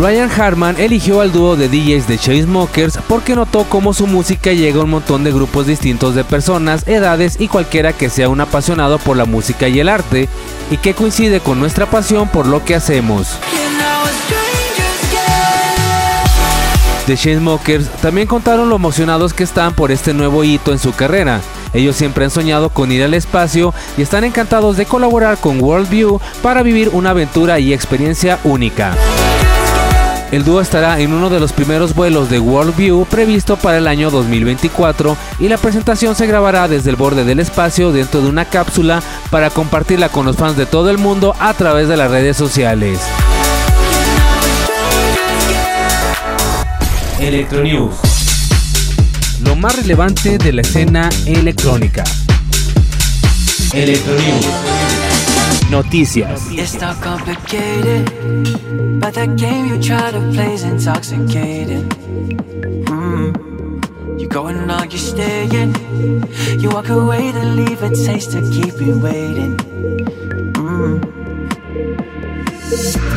Ryan 0.00 0.30
Harman 0.30 0.80
eligió 0.80 1.20
al 1.20 1.30
dúo 1.30 1.56
de 1.56 1.68
DJs 1.68 2.08
de 2.08 2.16
Chainsmokers 2.16 2.98
porque 3.06 3.34
notó 3.34 3.64
cómo 3.64 3.92
su 3.92 4.06
música 4.06 4.50
llega 4.54 4.80
a 4.80 4.84
un 4.84 4.90
montón 4.90 5.24
de 5.24 5.30
grupos 5.30 5.66
distintos 5.66 6.14
de 6.14 6.24
personas, 6.24 6.88
edades 6.88 7.36
y 7.38 7.48
cualquiera 7.48 7.92
que 7.92 8.08
sea 8.08 8.30
un 8.30 8.40
apasionado 8.40 8.98
por 8.98 9.18
la 9.18 9.26
música 9.26 9.68
y 9.68 9.78
el 9.78 9.90
arte, 9.90 10.26
y 10.70 10.78
que 10.78 10.94
coincide 10.94 11.40
con 11.40 11.60
nuestra 11.60 11.84
pasión 11.84 12.28
por 12.28 12.46
lo 12.46 12.64
que 12.64 12.74
hacemos. 12.74 13.28
The 17.06 17.18
Chainsmokers 17.18 17.90
también 18.00 18.26
contaron 18.26 18.70
lo 18.70 18.76
emocionados 18.76 19.34
que 19.34 19.44
están 19.44 19.74
por 19.74 19.90
este 19.92 20.14
nuevo 20.14 20.44
hito 20.44 20.72
en 20.72 20.78
su 20.78 20.94
carrera. 20.94 21.42
Ellos 21.74 21.94
siempre 21.94 22.24
han 22.24 22.30
soñado 22.30 22.70
con 22.70 22.90
ir 22.90 23.02
al 23.02 23.12
espacio 23.12 23.74
y 23.98 24.02
están 24.02 24.24
encantados 24.24 24.78
de 24.78 24.86
colaborar 24.86 25.36
con 25.36 25.60
Worldview 25.60 26.20
para 26.42 26.62
vivir 26.62 26.88
una 26.94 27.10
aventura 27.10 27.58
y 27.58 27.74
experiencia 27.74 28.38
única. 28.44 28.96
El 30.32 30.44
dúo 30.44 30.60
estará 30.60 31.00
en 31.00 31.12
uno 31.12 31.28
de 31.28 31.40
los 31.40 31.52
primeros 31.52 31.94
vuelos 31.94 32.30
de 32.30 32.38
Worldview 32.38 33.04
previsto 33.06 33.56
para 33.56 33.78
el 33.78 33.88
año 33.88 34.10
2024 34.10 35.16
y 35.40 35.48
la 35.48 35.58
presentación 35.58 36.14
se 36.14 36.28
grabará 36.28 36.68
desde 36.68 36.90
el 36.90 36.96
borde 36.96 37.24
del 37.24 37.40
espacio 37.40 37.90
dentro 37.90 38.22
de 38.22 38.28
una 38.28 38.44
cápsula 38.44 39.02
para 39.30 39.50
compartirla 39.50 40.08
con 40.08 40.26
los 40.26 40.36
fans 40.36 40.56
de 40.56 40.66
todo 40.66 40.88
el 40.88 40.98
mundo 40.98 41.34
a 41.40 41.52
través 41.54 41.88
de 41.88 41.96
las 41.96 42.12
redes 42.12 42.36
sociales. 42.36 43.00
Electronews. 47.18 47.96
Lo 49.42 49.56
más 49.56 49.74
relevante 49.76 50.38
de 50.38 50.52
la 50.52 50.60
escena 50.60 51.08
electrónica. 51.26 52.04
Electronews. 53.72 54.46
Noticias. 55.70 56.50
It's 56.58 56.80
not 56.80 57.00
complicated, 57.00 58.10
but 59.00 59.14
the 59.14 59.26
game 59.36 59.66
you 59.66 59.80
try 59.80 60.10
to 60.10 60.18
play 60.32 60.54
is 60.54 60.64
intoxicating. 60.64 61.88
You 64.18 64.28
go 64.28 64.48
and 64.48 64.66
now 64.66 64.82
you're 64.82 64.98
staying. 64.98 65.74
You 66.58 66.70
walk 66.70 66.88
away 66.88 67.30
to 67.30 67.44
leave 67.44 67.82
a 67.82 67.90
taste 67.90 68.32
to 68.32 68.40
keep 68.50 68.80
you 68.80 68.98
waiting. 68.98 69.56
Mm. 70.58 71.00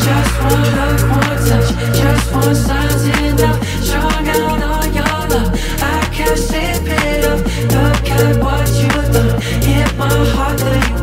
Just 0.05 0.33
one 0.43 0.69
look, 0.77 1.01
one 1.09 1.39
touch, 1.49 1.69
just 1.97 2.33
one 2.33 2.55
sign 2.55 3.33
enough. 3.33 3.59
Out 3.93 4.93
your 4.93 5.13
love, 5.31 5.49
I 5.81 6.09
can't 6.13 6.37
sleep 6.37 6.85
it 6.85 7.25
up. 7.25 7.39
Look 7.73 8.09
at 8.11 8.37
what 8.43 8.69
you 8.79 8.93
done. 9.11 9.41
Hit 9.41 9.89
my 9.97 10.07
heart, 10.35 11.02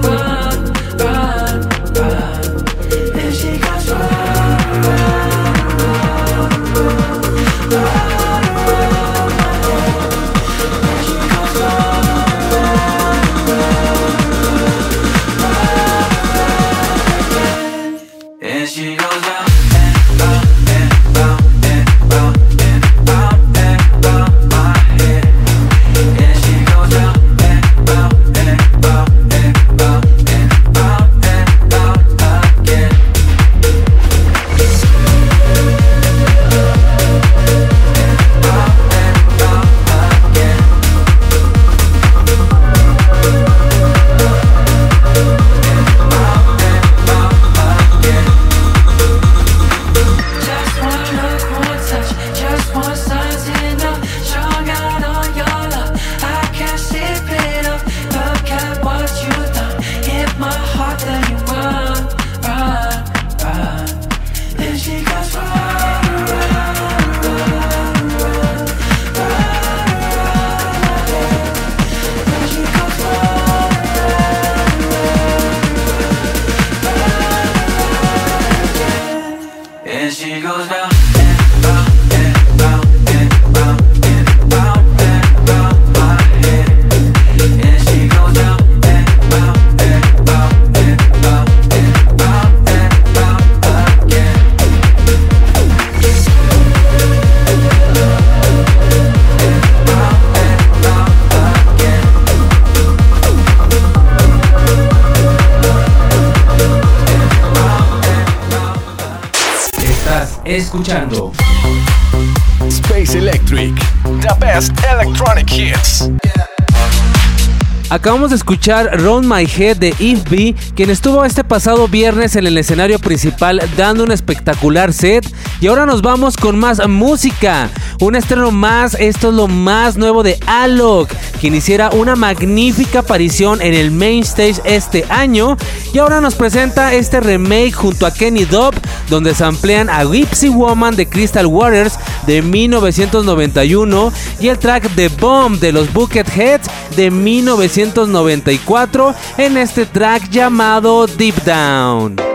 Acabamos 117.90 118.31
de 118.31 118.37
escuchar 118.37 119.00
Round 119.00 119.26
My 119.26 119.44
Head 119.44 119.79
de 119.79 119.88
Eve 119.98 120.22
B, 120.31 120.55
quien 120.76 120.90
estuvo 120.90 121.24
este 121.24 121.42
pasado 121.42 121.88
viernes 121.88 122.37
en 122.37 122.46
el 122.46 122.57
escenario 122.57 123.00
principal 123.00 123.61
dando 123.76 124.05
un 124.05 124.12
espectacular 124.12 124.92
set. 124.92 125.26
Y 125.61 125.66
ahora 125.66 125.87
nos 125.87 126.00
vamos 126.00 126.37
con 126.37 126.57
más 126.57 126.87
música. 126.88 127.68
Un 128.00 128.14
estreno 128.14 128.53
más, 128.53 128.94
esto 128.94 129.31
es 129.31 129.35
lo 129.35 129.48
más 129.48 129.96
nuevo 129.96 130.22
de 130.22 130.38
Alok, 130.46 131.11
quien 131.40 131.57
hiciera 131.57 131.90
una 131.90 132.14
magnífica 132.14 133.00
aparición 133.00 133.61
en 133.61 133.74
el 133.74 133.90
main 133.90 134.22
stage 134.22 134.61
este 134.64 135.05
año. 135.09 135.57
Y 135.92 135.98
ahora 135.98 136.20
nos 136.20 136.37
presenta 136.37 136.94
este 136.94 137.20
remake 137.20 137.72
junto 137.72 138.07
a 138.07 138.12
Kenny 138.12 138.44
Dobb, 138.44 138.74
donde 139.09 139.35
se 139.35 139.42
amplían 139.44 139.90
a 139.90 140.05
Gypsy 140.05 140.48
Woman 140.48 140.94
de 140.94 141.09
Crystal 141.09 141.46
Waters 141.46 141.98
de 142.26 142.42
1991 142.42 144.12
y 144.38 144.48
el 144.48 144.59
track 144.59 144.88
The 144.94 145.09
Bomb 145.09 145.59
de 145.59 145.72
los 145.72 145.92
Bucketheads 145.92 146.68
de 146.96 147.11
1994 147.11 149.14
en 149.38 149.57
este 149.57 149.87
track 149.87 150.31
llamado 150.31 151.07
Deep 151.07 151.42
Down. 151.44 152.31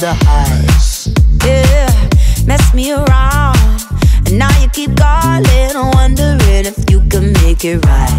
Can 0.00 0.49
mess 2.50 2.74
me 2.74 2.90
around 2.92 3.56
And 4.26 4.36
now 4.36 4.50
you 4.60 4.68
keep 4.70 4.96
calling, 4.96 5.74
wondering 5.94 6.66
if 6.66 6.78
you 6.90 6.98
can 7.08 7.32
make 7.44 7.64
it 7.64 7.78
right. 7.86 8.16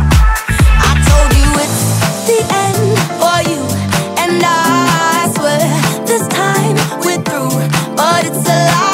I 0.88 0.92
told 1.08 1.32
you 1.40 1.50
it's 1.64 1.82
the 2.30 2.40
end 2.64 2.84
for 3.20 3.40
you, 3.52 3.62
and 4.24 4.42
I 4.42 5.30
swear 5.36 5.60
this 6.06 6.26
time 6.30 6.76
we're 7.04 7.22
through. 7.28 7.56
But 7.98 8.26
it's 8.26 8.48
a 8.48 8.58
lie 8.70 8.91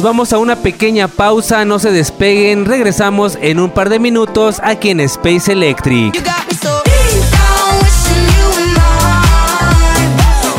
Nos 0.00 0.06
vamos 0.06 0.32
a 0.32 0.38
una 0.38 0.56
pequeña 0.56 1.08
pausa, 1.08 1.66
no 1.66 1.78
se 1.78 1.90
despeguen, 1.90 2.64
regresamos 2.64 3.36
en 3.38 3.60
un 3.60 3.68
par 3.68 3.90
de 3.90 3.98
minutos 3.98 4.58
aquí 4.64 4.88
en 4.88 5.00
Space 5.00 5.52
Electric. 5.52 6.14
You 6.14 6.22
got 6.22 6.48
me 6.48 6.54
so 6.54 6.80
deep 6.84 7.20
down, 7.30 7.76
wishing 7.82 8.24
you 8.32 8.48
were 8.48 8.64
mine. 8.80 10.08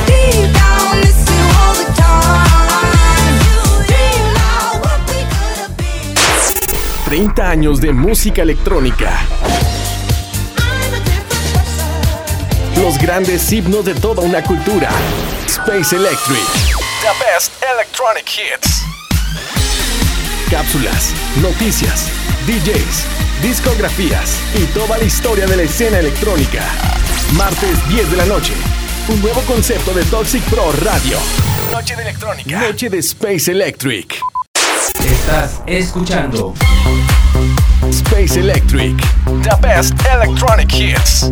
Deep 0.05 0.53
down, 0.53 0.99
miss 1.01 1.25
you 1.25 1.41
all 1.57 1.73
the 1.73 1.85
time. 1.97 3.33
Dream 3.87 4.29
about 4.29 4.85
what 4.85 5.01
we 5.09 5.25
could 5.25 5.57
have 5.57 5.75
been. 5.75 7.33
30 7.33 7.49
años 7.49 7.81
de 7.81 7.93
música 7.93 8.43
electrónica. 8.43 9.25
Los 12.77 12.99
grandes 12.99 13.51
himnos 13.51 13.85
de 13.85 13.95
toda 13.95 14.21
una 14.21 14.43
cultura. 14.43 14.91
Space 15.47 15.95
Electric. 15.95 16.45
The 17.01 17.25
best 17.25 17.51
electronic 17.73 18.29
hits. 18.29 18.90
Cápsulas, 20.51 21.13
noticias, 21.41 22.09
DJs, 22.45 23.05
discografías 23.41 24.37
y 24.53 24.65
toda 24.73 24.97
la 24.97 25.05
historia 25.05 25.47
de 25.47 25.55
la 25.55 25.63
escena 25.63 25.99
electrónica. 25.99 26.61
Martes 27.37 27.87
10 27.87 28.11
de 28.11 28.17
la 28.17 28.25
noche. 28.25 28.51
Un 29.07 29.21
nuevo 29.21 29.39
concepto 29.43 29.93
de 29.93 30.03
Toxic 30.03 30.43
Pro 30.49 30.73
Radio. 30.83 31.17
Noche 31.71 31.95
de 31.95 32.01
electrónica. 32.01 32.59
Noche 32.67 32.89
de 32.89 32.97
Space 32.97 33.49
Electric. 33.49 34.19
Estás 34.99 35.61
escuchando 35.67 36.53
Space 37.89 38.37
Electric. 38.37 38.97
The 39.43 39.55
best 39.61 39.93
electronic 40.05 40.69
hits. 40.73 41.31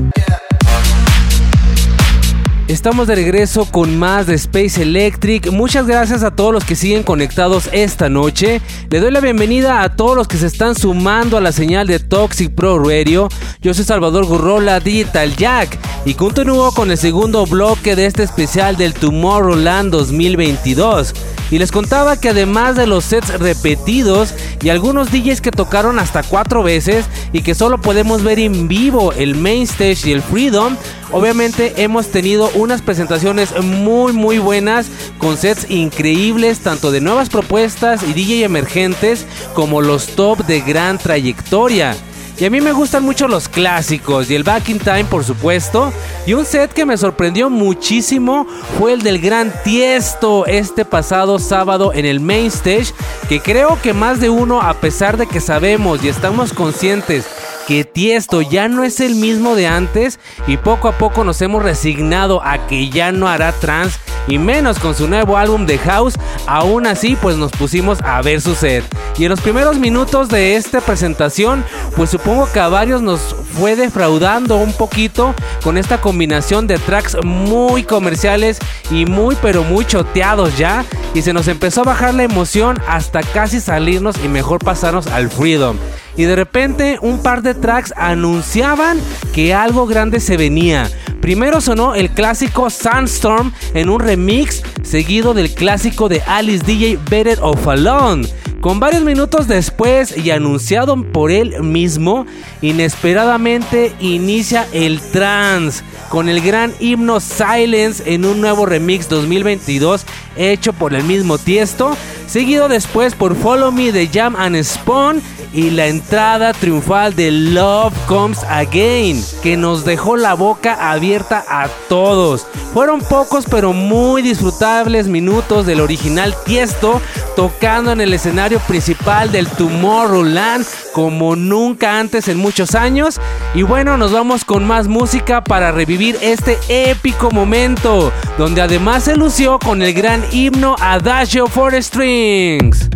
Estamos 2.70 3.08
de 3.08 3.16
regreso 3.16 3.66
con 3.66 3.98
más 3.98 4.28
de 4.28 4.36
Space 4.36 4.80
Electric. 4.80 5.52
Muchas 5.52 5.88
gracias 5.88 6.22
a 6.22 6.30
todos 6.30 6.54
los 6.54 6.64
que 6.64 6.76
siguen 6.76 7.02
conectados 7.02 7.68
esta 7.72 8.10
noche. 8.10 8.62
Le 8.92 9.00
doy 9.00 9.10
la 9.10 9.22
bienvenida 9.22 9.82
a 9.82 9.96
todos 9.96 10.16
los 10.16 10.28
que 10.28 10.38
se 10.38 10.46
están 10.46 10.76
sumando 10.76 11.36
a 11.36 11.42
la 11.42 11.52
señal 11.52 11.88
de 11.88 11.98
Toxic 11.98 12.54
Pro 12.54 12.78
Radio. 12.78 13.28
Yo 13.60 13.74
soy 13.74 13.86
Salvador 13.86 14.26
Gurrola, 14.28 14.80
Digital 14.80 15.36
Jack, 15.36 15.80
y 16.06 16.14
continúo 16.14 16.72
con 16.72 16.92
el 16.92 17.00
segundo 17.00 17.48
bloque 17.48 17.96
de 17.96 18.06
este 18.06 18.22
especial 18.22 18.78
del 18.78 18.94
Tomorrowland 18.94 19.90
2022. 19.90 21.16
Y 21.50 21.58
les 21.58 21.72
contaba 21.72 22.20
que 22.20 22.30
además 22.30 22.76
de 22.76 22.86
los 22.86 23.04
sets 23.06 23.40
repetidos 23.40 24.36
y 24.62 24.70
algunos 24.70 25.12
DJs 25.12 25.42
que 25.42 25.50
tocaron 25.50 25.98
hasta 25.98 26.22
cuatro 26.22 26.62
veces 26.62 27.06
y 27.34 27.42
que 27.42 27.56
solo 27.56 27.82
podemos 27.82 28.24
ver 28.24 28.38
en 28.38 28.68
vivo 28.68 29.12
el 29.14 29.34
Main 29.34 29.64
Stage 29.64 30.10
y 30.10 30.12
el 30.12 30.22
Freedom, 30.22 30.78
obviamente 31.12 31.74
hemos 31.78 32.08
tenido 32.08 32.50
unas 32.56 32.82
presentaciones 32.82 33.54
muy 33.62 34.14
muy 34.14 34.40
buenas 34.40 34.88
con 35.18 35.38
sets 35.38 35.70
increíbles 35.70 36.60
tanto 36.60 36.92
de 36.92 37.02
nuevas 37.02 37.30
propuestas 37.30 38.04
y 38.04 38.14
DJ 38.14 38.44
emergentes 38.44 39.26
como 39.54 39.82
los 39.82 40.08
top 40.16 40.46
de 40.46 40.62
gran 40.62 40.98
trayectoria. 40.98 41.96
Y 42.40 42.46
a 42.46 42.50
mí 42.50 42.62
me 42.62 42.72
gustan 42.72 43.04
mucho 43.04 43.28
los 43.28 43.50
clásicos 43.50 44.32
y 44.32 44.36
el 44.36 44.44
Back 44.44 44.70
in 44.70 44.80
Time 44.80 45.04
por 45.04 45.26
supuesto. 45.26 45.92
Y 46.26 46.34
un 46.34 46.46
set 46.46 46.72
que 46.72 46.86
me 46.86 46.96
sorprendió 46.96 47.50
muchísimo 47.50 48.48
fue 48.78 48.94
el 48.94 49.02
del 49.02 49.20
Gran 49.20 49.54
Tiesto 49.66 50.46
este 50.46 50.86
pasado 50.86 51.38
sábado 51.38 51.92
en 51.94 52.06
el 52.06 52.22
Main 52.22 52.48
Stage. 52.48 52.94
Que 53.28 53.42
creo 53.42 53.78
que 53.82 53.92
más 53.92 54.22
de 54.22 54.30
uno, 54.30 54.62
a 54.62 54.74
pesar 54.76 55.18
de 55.18 55.28
que 55.28 55.42
sabemos 55.42 56.02
y 56.02 56.08
estamos 56.08 56.54
conscientes 56.54 57.26
que 57.70 57.84
Tiesto 57.84 58.42
ya 58.42 58.68
no 58.68 58.84
es 58.84 59.00
el 59.00 59.14
mismo 59.14 59.54
de 59.54 59.68
antes 59.68 60.20
y 60.48 60.58
poco 60.58 60.88
a 60.88 60.98
poco 60.98 61.24
nos 61.24 61.40
hemos 61.44 61.62
resignado 61.62 62.42
a 62.44 62.66
que 62.66 62.90
ya 62.90 63.12
no 63.12 63.28
hará 63.28 63.52
trans 63.52 64.00
y 64.28 64.40
menos 64.40 64.80
con 64.80 64.96
su 64.96 65.08
nuevo 65.08 65.38
álbum 65.38 65.68
de 65.68 65.78
House, 65.78 66.16
aún 66.48 66.88
así 66.88 67.16
pues 67.22 67.38
nos 67.38 67.52
pusimos 67.52 68.02
a 68.02 68.24
ver 68.24 68.42
su 68.42 68.56
set. 68.56 68.84
Y 69.20 69.26
en 69.26 69.30
los 69.30 69.42
primeros 69.42 69.78
minutos 69.78 70.30
de 70.30 70.56
esta 70.56 70.82
presentación 70.82 71.64
pues 71.96 72.10
supongo 72.10 72.52
que 72.52 72.60
a 72.60 72.70
varios 72.70 73.04
nos 73.04 73.36
fue 73.54 73.76
defraudando 73.76 74.56
un 74.56 74.74
poquito 74.74 75.36
con 75.64 75.78
esta 75.78 76.02
combinación 76.02 76.66
de 76.66 76.80
tracks 76.80 77.18
muy 77.24 77.84
comerciales 77.84 78.58
y 78.90 79.06
muy 79.06 79.38
pero 79.44 79.64
muy 79.64 79.86
choteados 79.86 80.58
ya 80.58 80.86
y 81.14 81.22
se 81.22 81.34
nos 81.34 81.48
empezó 81.48 81.82
a 81.82 81.86
bajar 81.86 82.16
la 82.16 82.24
emoción 82.24 82.80
hasta 82.88 83.22
casi 83.22 83.60
salirnos 83.60 84.16
y 84.26 84.28
mejor 84.28 84.58
pasarnos 84.58 85.06
al 85.06 85.30
Freedom 85.30 85.78
y 86.20 86.26
de 86.26 86.36
repente 86.36 87.00
un 87.02 87.24
par 87.24 87.42
de 87.44 87.56
tracks 87.56 87.94
anunciaban 87.96 89.00
que 89.34 89.54
algo 89.54 89.88
grande 89.88 90.20
se 90.20 90.36
venía. 90.36 90.90
Primero 91.22 91.62
sonó 91.62 91.96
el 91.96 92.10
clásico 92.10 92.70
Sandstorm 92.70 93.54
en 93.74 93.88
un 93.88 94.02
remix, 94.02 94.62
seguido 94.84 95.34
del 95.34 95.54
clásico 95.54 96.10
de 96.10 96.22
Alice 96.28 96.66
DJ 96.66 97.00
Better 97.10 97.40
of 97.42 97.66
Alone. 97.66 98.28
Con 98.60 98.82
varios 98.82 99.04
minutos 99.04 99.48
después 99.48 100.18
y 100.18 100.32
anunciado 100.32 101.02
por 101.02 101.32
él 101.32 101.64
mismo, 101.64 102.26
inesperadamente 102.62 103.94
inicia 104.02 104.68
el 104.74 105.00
trance 105.00 105.82
con 106.10 106.28
el 106.28 106.42
gran 106.42 106.74
himno 106.82 107.22
Silence 107.22 108.04
en 108.14 108.26
un 108.26 108.42
nuevo 108.42 108.66
remix 108.66 109.08
2022 109.08 110.06
hecho 110.36 110.74
por 110.74 110.94
el 110.94 111.04
mismo 111.04 111.38
Tiesto, 111.38 111.96
seguido 112.28 112.68
después 112.68 113.16
por 113.16 113.38
Follow 113.38 113.72
Me 113.72 113.94
de 113.94 114.08
Jam 114.08 114.36
and 114.36 114.62
Spawn 114.62 115.22
y 115.54 115.72
la 115.72 115.88
entrada 115.88 116.54
triunfal 116.54 117.16
de 117.16 117.32
Love 117.32 117.94
Comes 118.08 118.44
Again, 118.44 119.24
que 119.42 119.58
nos 119.58 119.86
dejó 119.86 120.16
la 120.16 120.34
boca 120.34 120.92
abierta 120.92 121.44
a 121.48 121.68
todos. 121.88 122.46
Fueron 122.74 123.02
pocos 123.02 123.46
pero 123.50 123.74
muy 123.74 124.22
disfrutables 124.22 125.08
minutos 125.08 125.66
del 125.66 125.82
original 125.82 126.36
Tiesto 126.46 127.02
tocando 127.36 127.92
en 127.92 128.02
el 128.02 128.14
escenario 128.14 128.60
principal 128.60 129.32
del 129.32 129.48
Tomorrowland 129.48 130.66
como 130.94 131.36
nunca 131.36 132.00
antes 132.00 132.28
en 132.28 132.38
muchos 132.38 132.76
años. 132.76 133.20
Y 133.56 133.64
bueno, 133.64 133.98
nos 133.98 134.12
vamos 134.12 134.46
con 134.46 134.66
más 134.68 134.88
música 134.88 135.44
para 135.44 135.72
revivir 135.72 136.18
este 136.22 136.58
épico 136.68 137.32
momento, 137.32 138.12
donde 138.38 138.62
además 138.62 139.06
se 139.06 139.16
lució 139.16 139.58
con 139.60 139.82
el 139.82 139.94
gran 139.94 140.24
himno 140.32 140.76
Adagio 140.80 141.48
for 141.48 141.74
Strings. 141.82 142.90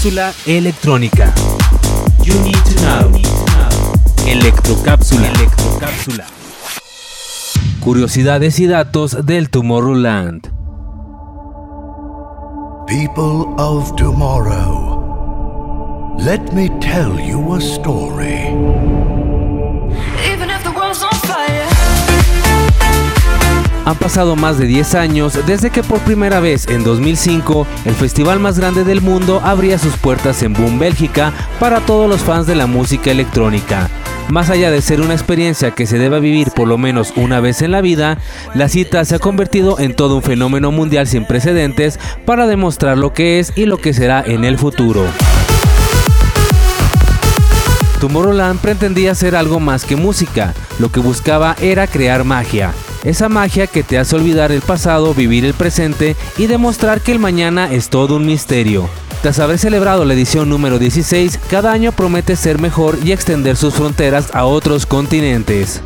Cápsula 0.00 0.32
electrónica. 0.46 1.30
You. 2.24 2.32
Electrocápsula. 4.26 5.28
Electrocápsula. 5.28 6.24
Curiosidades 7.80 8.58
y 8.60 8.66
datos 8.66 9.26
del 9.26 9.50
Tomorrowland. 9.50 10.48
People 12.86 13.44
of 13.58 13.94
tomorrow, 13.96 14.96
let 16.18 16.50
me 16.54 16.70
tell 16.80 17.20
you 17.20 17.56
a 17.56 17.60
story. 17.60 19.19
Han 23.90 23.98
pasado 23.98 24.36
más 24.36 24.56
de 24.56 24.68
10 24.68 24.94
años 24.94 25.36
desde 25.48 25.70
que 25.70 25.82
por 25.82 25.98
primera 25.98 26.38
vez 26.38 26.68
en 26.68 26.84
2005 26.84 27.66
el 27.86 27.94
festival 27.96 28.38
más 28.38 28.56
grande 28.56 28.84
del 28.84 29.00
mundo 29.00 29.40
abría 29.42 29.80
sus 29.80 29.96
puertas 29.96 30.44
en 30.44 30.52
Boom, 30.52 30.78
Bélgica 30.78 31.32
para 31.58 31.80
todos 31.80 32.08
los 32.08 32.20
fans 32.20 32.46
de 32.46 32.54
la 32.54 32.68
música 32.68 33.10
electrónica. 33.10 33.90
Más 34.28 34.48
allá 34.48 34.70
de 34.70 34.80
ser 34.80 35.00
una 35.00 35.14
experiencia 35.14 35.72
que 35.72 35.88
se 35.88 35.98
deba 35.98 36.20
vivir 36.20 36.52
por 36.52 36.68
lo 36.68 36.78
menos 36.78 37.12
una 37.16 37.40
vez 37.40 37.62
en 37.62 37.72
la 37.72 37.80
vida, 37.80 38.18
la 38.54 38.68
cita 38.68 39.04
se 39.04 39.16
ha 39.16 39.18
convertido 39.18 39.80
en 39.80 39.96
todo 39.96 40.14
un 40.14 40.22
fenómeno 40.22 40.70
mundial 40.70 41.08
sin 41.08 41.24
precedentes 41.24 41.98
para 42.24 42.46
demostrar 42.46 42.96
lo 42.96 43.12
que 43.12 43.40
es 43.40 43.52
y 43.56 43.66
lo 43.66 43.78
que 43.78 43.92
será 43.92 44.22
en 44.24 44.44
el 44.44 44.56
futuro. 44.56 45.04
Tomorrowland 47.98 48.60
pretendía 48.60 49.16
ser 49.16 49.34
algo 49.34 49.58
más 49.58 49.84
que 49.84 49.96
música, 49.96 50.54
lo 50.78 50.92
que 50.92 51.00
buscaba 51.00 51.56
era 51.60 51.88
crear 51.88 52.22
magia. 52.22 52.72
Esa 53.04 53.30
magia 53.30 53.66
que 53.66 53.82
te 53.82 53.98
hace 53.98 54.14
olvidar 54.14 54.52
el 54.52 54.60
pasado, 54.60 55.14
vivir 55.14 55.46
el 55.46 55.54
presente 55.54 56.16
y 56.36 56.46
demostrar 56.46 57.00
que 57.00 57.12
el 57.12 57.18
mañana 57.18 57.72
es 57.72 57.88
todo 57.88 58.16
un 58.16 58.26
misterio. 58.26 58.90
Tras 59.22 59.38
haber 59.38 59.58
celebrado 59.58 60.04
la 60.04 60.12
edición 60.14 60.50
número 60.50 60.78
16, 60.78 61.38
cada 61.50 61.72
año 61.72 61.92
promete 61.92 62.36
ser 62.36 62.58
mejor 62.58 62.98
y 63.02 63.12
extender 63.12 63.56
sus 63.56 63.74
fronteras 63.74 64.34
a 64.34 64.44
otros 64.44 64.84
continentes. 64.84 65.80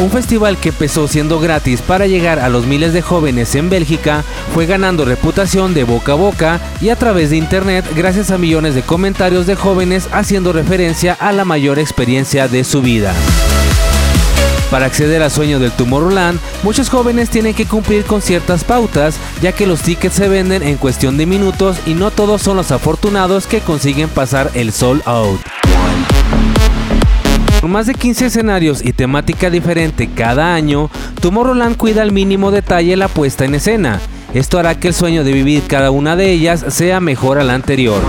Un 0.00 0.10
festival 0.10 0.56
que 0.56 0.70
empezó 0.70 1.06
siendo 1.06 1.38
gratis 1.38 1.80
para 1.80 2.08
llegar 2.08 2.40
a 2.40 2.48
los 2.48 2.66
miles 2.66 2.92
de 2.92 3.00
jóvenes 3.00 3.54
en 3.54 3.70
Bélgica 3.70 4.24
fue 4.52 4.66
ganando 4.66 5.04
reputación 5.04 5.72
de 5.72 5.84
boca 5.84 6.12
a 6.12 6.16
boca 6.16 6.60
y 6.80 6.88
a 6.88 6.96
través 6.96 7.30
de 7.30 7.36
internet 7.36 7.84
gracias 7.94 8.32
a 8.32 8.38
millones 8.38 8.74
de 8.74 8.82
comentarios 8.82 9.46
de 9.46 9.54
jóvenes 9.54 10.08
haciendo 10.10 10.52
referencia 10.52 11.12
a 11.12 11.30
la 11.30 11.44
mayor 11.44 11.78
experiencia 11.78 12.48
de 12.48 12.64
su 12.64 12.82
vida. 12.82 13.14
Para 14.74 14.86
acceder 14.86 15.22
al 15.22 15.30
sueño 15.30 15.60
del 15.60 15.70
Tomorrowland, 15.70 16.40
muchos 16.64 16.88
jóvenes 16.88 17.30
tienen 17.30 17.54
que 17.54 17.64
cumplir 17.64 18.02
con 18.02 18.20
ciertas 18.20 18.64
pautas, 18.64 19.14
ya 19.40 19.52
que 19.52 19.68
los 19.68 19.82
tickets 19.82 20.16
se 20.16 20.26
venden 20.26 20.64
en 20.64 20.78
cuestión 20.78 21.16
de 21.16 21.26
minutos 21.26 21.76
y 21.86 21.94
no 21.94 22.10
todos 22.10 22.42
son 22.42 22.56
los 22.56 22.72
afortunados 22.72 23.46
que 23.46 23.60
consiguen 23.60 24.08
pasar 24.08 24.50
el 24.54 24.72
sold 24.72 25.02
out. 25.06 25.38
Con 27.60 27.70
más 27.70 27.86
de 27.86 27.94
15 27.94 28.26
escenarios 28.26 28.84
y 28.84 28.92
temática 28.92 29.48
diferente 29.48 30.10
cada 30.12 30.56
año, 30.56 30.90
Tomorrowland 31.20 31.76
cuida 31.76 32.02
al 32.02 32.10
mínimo 32.10 32.50
detalle 32.50 32.96
la 32.96 33.06
puesta 33.06 33.44
en 33.44 33.54
escena. 33.54 34.00
Esto 34.34 34.58
hará 34.58 34.74
que 34.80 34.88
el 34.88 34.94
sueño 34.94 35.22
de 35.22 35.30
vivir 35.30 35.62
cada 35.68 35.92
una 35.92 36.16
de 36.16 36.32
ellas 36.32 36.64
sea 36.70 36.98
mejor 36.98 37.38
al 37.38 37.50
anterior. 37.50 38.02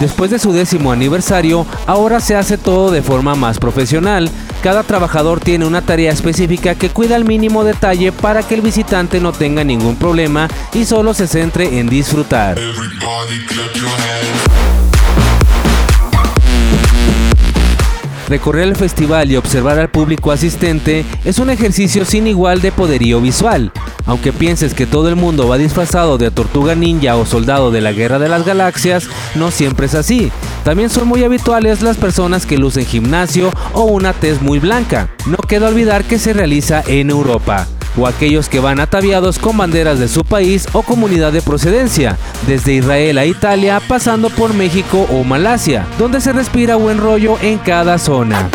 Después 0.00 0.30
de 0.30 0.38
su 0.38 0.52
décimo 0.52 0.92
aniversario, 0.92 1.66
ahora 1.86 2.20
se 2.20 2.36
hace 2.36 2.58
todo 2.58 2.90
de 2.90 3.02
forma 3.02 3.34
más 3.34 3.58
profesional. 3.58 4.30
Cada 4.62 4.82
trabajador 4.82 5.40
tiene 5.40 5.66
una 5.66 5.82
tarea 5.82 6.12
específica 6.12 6.74
que 6.74 6.90
cuida 6.90 7.16
al 7.16 7.24
mínimo 7.24 7.64
detalle 7.64 8.12
para 8.12 8.42
que 8.42 8.54
el 8.54 8.60
visitante 8.60 9.20
no 9.20 9.32
tenga 9.32 9.62
ningún 9.62 9.96
problema 9.96 10.48
y 10.72 10.84
solo 10.84 11.14
se 11.14 11.26
centre 11.26 11.78
en 11.78 11.88
disfrutar. 11.88 12.58
Recorrer 18.28 18.68
el 18.68 18.76
festival 18.76 19.30
y 19.30 19.36
observar 19.36 19.78
al 19.78 19.90
público 19.90 20.32
asistente 20.32 21.04
es 21.24 21.38
un 21.38 21.50
ejercicio 21.50 22.04
sin 22.04 22.26
igual 22.26 22.60
de 22.60 22.72
poderío 22.72 23.20
visual. 23.20 23.70
Aunque 24.06 24.32
pienses 24.32 24.74
que 24.74 24.86
todo 24.86 25.08
el 25.08 25.16
mundo 25.16 25.48
va 25.48 25.58
disfrazado 25.58 26.18
de 26.18 26.30
tortuga 26.30 26.74
ninja 26.74 27.16
o 27.16 27.26
soldado 27.26 27.70
de 27.70 27.80
la 27.80 27.92
guerra 27.92 28.18
de 28.18 28.28
las 28.28 28.44
galaxias, 28.44 29.08
no 29.34 29.50
siempre 29.50 29.86
es 29.86 29.94
así. 29.94 30.32
También 30.64 30.90
son 30.90 31.06
muy 31.06 31.22
habituales 31.22 31.82
las 31.82 31.96
personas 31.96 32.46
que 32.46 32.58
lucen 32.58 32.86
gimnasio 32.86 33.50
o 33.72 33.84
una 33.84 34.12
tez 34.12 34.40
muy 34.40 34.58
blanca. 34.58 35.10
No 35.26 35.36
queda 35.36 35.68
olvidar 35.68 36.04
que 36.04 36.18
se 36.18 36.32
realiza 36.32 36.82
en 36.86 37.10
Europa 37.10 37.66
o 37.96 38.06
aquellos 38.06 38.48
que 38.48 38.60
van 38.60 38.80
ataviados 38.80 39.38
con 39.38 39.56
banderas 39.56 39.98
de 39.98 40.08
su 40.08 40.24
país 40.24 40.66
o 40.72 40.82
comunidad 40.82 41.32
de 41.32 41.42
procedencia, 41.42 42.16
desde 42.46 42.74
Israel 42.74 43.18
a 43.18 43.26
Italia 43.26 43.80
pasando 43.86 44.30
por 44.30 44.54
México 44.54 45.06
o 45.10 45.24
Malasia, 45.24 45.86
donde 45.98 46.20
se 46.20 46.32
respira 46.32 46.76
buen 46.76 46.98
rollo 46.98 47.38
en 47.40 47.58
cada 47.58 47.98
zona. 47.98 48.50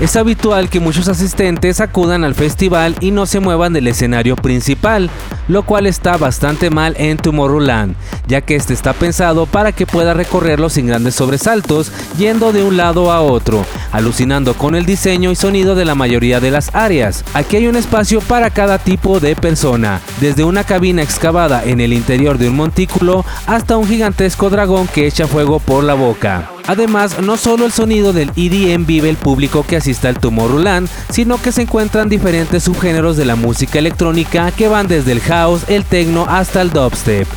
Es 0.00 0.14
habitual 0.14 0.70
que 0.70 0.78
muchos 0.78 1.08
asistentes 1.08 1.80
acudan 1.80 2.22
al 2.22 2.36
festival 2.36 2.94
y 3.00 3.10
no 3.10 3.26
se 3.26 3.40
muevan 3.40 3.72
del 3.72 3.88
escenario 3.88 4.36
principal, 4.36 5.10
lo 5.48 5.62
cual 5.62 5.86
está 5.86 6.16
bastante 6.16 6.70
mal 6.70 6.94
en 6.98 7.16
Tomorrowland, 7.16 7.96
ya 8.26 8.40
que 8.40 8.54
este 8.54 8.74
está 8.74 8.92
pensado 8.92 9.46
para 9.46 9.72
que 9.72 9.86
pueda 9.86 10.14
recorrerlo 10.14 10.68
sin 10.68 10.86
grandes 10.86 11.14
sobresaltos, 11.14 11.90
yendo 12.16 12.52
de 12.52 12.62
un 12.62 12.76
lado 12.76 13.10
a 13.10 13.20
otro, 13.20 13.64
alucinando 13.92 14.54
con 14.54 14.74
el 14.74 14.86
diseño 14.86 15.30
y 15.30 15.36
sonido 15.36 15.74
de 15.74 15.84
la 15.84 15.94
mayoría 15.94 16.40
de 16.40 16.50
las 16.50 16.74
áreas. 16.74 17.24
Aquí 17.34 17.56
hay 17.56 17.66
un 17.66 17.76
espacio 17.76 18.20
para 18.20 18.50
cada 18.50 18.78
tipo 18.78 19.20
de 19.20 19.34
persona, 19.34 20.00
desde 20.20 20.44
una 20.44 20.64
cabina 20.64 21.02
excavada 21.02 21.64
en 21.64 21.80
el 21.80 21.92
interior 21.92 22.38
de 22.38 22.48
un 22.48 22.56
montículo 22.56 23.24
hasta 23.46 23.76
un 23.76 23.86
gigantesco 23.86 24.50
dragón 24.50 24.86
que 24.86 25.06
echa 25.06 25.26
fuego 25.26 25.58
por 25.58 25.84
la 25.84 25.94
boca. 25.94 26.50
Además, 26.68 27.18
no 27.22 27.38
solo 27.38 27.64
el 27.64 27.72
sonido 27.72 28.12
del 28.12 28.30
EDM 28.36 28.84
vive 28.84 29.08
el 29.08 29.16
público 29.16 29.64
que 29.66 29.76
asiste 29.76 30.06
al 30.06 30.18
Tomorrowland, 30.18 30.86
sino 31.08 31.40
que 31.40 31.50
se 31.50 31.62
encuentran 31.62 32.10
diferentes 32.10 32.64
subgéneros 32.64 33.16
de 33.16 33.24
la 33.24 33.36
música 33.36 33.78
electrónica 33.78 34.50
que 34.50 34.68
van 34.68 34.86
desde 34.86 35.12
el 35.12 35.20
house, 35.20 35.37
el 35.68 35.84
techno 35.84 36.26
hasta 36.28 36.60
el 36.62 36.70
dubstep. 36.70 37.28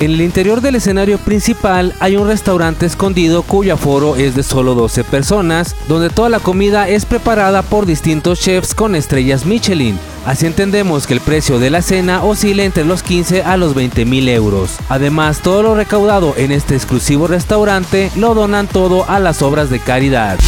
En 0.00 0.10
el 0.10 0.20
interior 0.22 0.62
del 0.62 0.74
escenario 0.74 1.18
principal 1.18 1.94
hay 2.00 2.16
un 2.16 2.26
restaurante 2.26 2.86
escondido 2.86 3.42
cuyo 3.42 3.74
aforo 3.74 4.16
es 4.16 4.34
de 4.34 4.42
solo 4.42 4.74
12 4.74 5.04
personas, 5.04 5.76
donde 5.86 6.08
toda 6.08 6.30
la 6.30 6.40
comida 6.40 6.88
es 6.88 7.04
preparada 7.04 7.60
por 7.62 7.84
distintos 7.84 8.40
chefs 8.40 8.74
con 8.74 8.94
estrellas 8.94 9.44
Michelin. 9.44 9.98
Así 10.24 10.46
entendemos 10.46 11.06
que 11.06 11.14
el 11.14 11.20
precio 11.20 11.58
de 11.58 11.70
la 11.70 11.82
cena 11.82 12.22
oscila 12.24 12.64
entre 12.64 12.84
los 12.84 13.02
15 13.02 13.42
a 13.42 13.58
los 13.58 13.74
20 13.74 14.06
mil 14.06 14.28
euros. 14.28 14.76
Además, 14.88 15.40
todo 15.42 15.62
lo 15.62 15.74
recaudado 15.74 16.34
en 16.38 16.52
este 16.52 16.74
exclusivo 16.74 17.26
restaurante 17.26 18.10
lo 18.16 18.34
donan 18.34 18.66
todo 18.66 19.08
a 19.08 19.18
las 19.18 19.42
obras 19.42 19.68
de 19.68 19.78
caridad. 19.78 20.38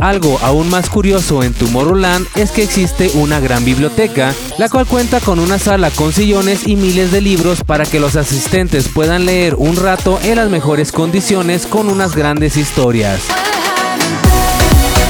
Algo 0.00 0.38
aún 0.42 0.70
más 0.70 0.88
curioso 0.88 1.42
en 1.42 1.52
Tomorrowland 1.52 2.26
es 2.36 2.52
que 2.52 2.62
existe 2.62 3.10
una 3.14 3.40
gran 3.40 3.64
biblioteca, 3.64 4.32
la 4.56 4.68
cual 4.68 4.86
cuenta 4.86 5.20
con 5.20 5.40
una 5.40 5.58
sala 5.58 5.90
con 5.90 6.12
sillones 6.12 6.68
y 6.68 6.76
miles 6.76 7.10
de 7.10 7.20
libros 7.20 7.64
para 7.64 7.84
que 7.84 7.98
los 7.98 8.14
asistentes 8.14 8.88
puedan 8.88 9.26
leer 9.26 9.56
un 9.56 9.74
rato 9.74 10.20
en 10.22 10.36
las 10.36 10.50
mejores 10.50 10.92
condiciones 10.92 11.66
con 11.66 11.88
unas 11.88 12.14
grandes 12.14 12.56
historias. 12.56 13.22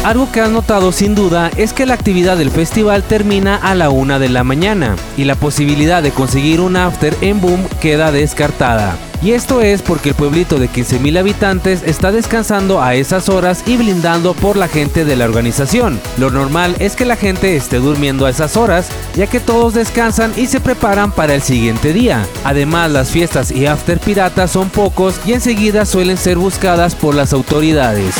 Algo 0.08 0.32
que 0.32 0.40
has 0.40 0.48
notado 0.48 0.90
sin 0.90 1.14
duda 1.14 1.50
es 1.58 1.74
que 1.74 1.84
la 1.84 1.92
actividad 1.92 2.38
del 2.38 2.50
festival 2.50 3.02
termina 3.02 3.56
a 3.56 3.74
la 3.74 3.90
una 3.90 4.18
de 4.18 4.30
la 4.30 4.42
mañana 4.42 4.96
y 5.18 5.24
la 5.24 5.34
posibilidad 5.34 6.02
de 6.02 6.12
conseguir 6.12 6.62
un 6.62 6.76
after 6.76 7.14
en 7.20 7.42
Boom 7.42 7.62
queda 7.82 8.10
descartada. 8.10 8.96
Y 9.20 9.32
esto 9.32 9.60
es 9.60 9.82
porque 9.82 10.08
el 10.08 10.14
pueblito 10.14 10.58
de 10.58 10.70
15.000 10.70 11.18
habitantes 11.18 11.82
está 11.82 12.10
descansando 12.10 12.80
a 12.80 12.94
esas 12.94 13.28
horas 13.28 13.62
y 13.66 13.76
blindando 13.76 14.32
por 14.32 14.56
la 14.56 14.66
gente 14.66 15.04
de 15.04 15.14
la 15.14 15.26
organización. 15.26 16.00
Lo 16.16 16.30
normal 16.30 16.74
es 16.78 16.96
que 16.96 17.04
la 17.04 17.16
gente 17.16 17.54
esté 17.54 17.76
durmiendo 17.76 18.24
a 18.24 18.30
esas 18.30 18.56
horas, 18.56 18.88
ya 19.14 19.26
que 19.26 19.40
todos 19.40 19.74
descansan 19.74 20.32
y 20.38 20.46
se 20.46 20.60
preparan 20.60 21.12
para 21.12 21.34
el 21.34 21.42
siguiente 21.42 21.92
día. 21.92 22.24
Además, 22.44 22.90
las 22.90 23.10
fiestas 23.10 23.50
y 23.50 23.66
after 23.66 24.00
piratas 24.00 24.52
son 24.52 24.70
pocos 24.70 25.20
y 25.26 25.34
enseguida 25.34 25.84
suelen 25.84 26.16
ser 26.16 26.38
buscadas 26.38 26.94
por 26.94 27.14
las 27.14 27.34
autoridades. 27.34 28.14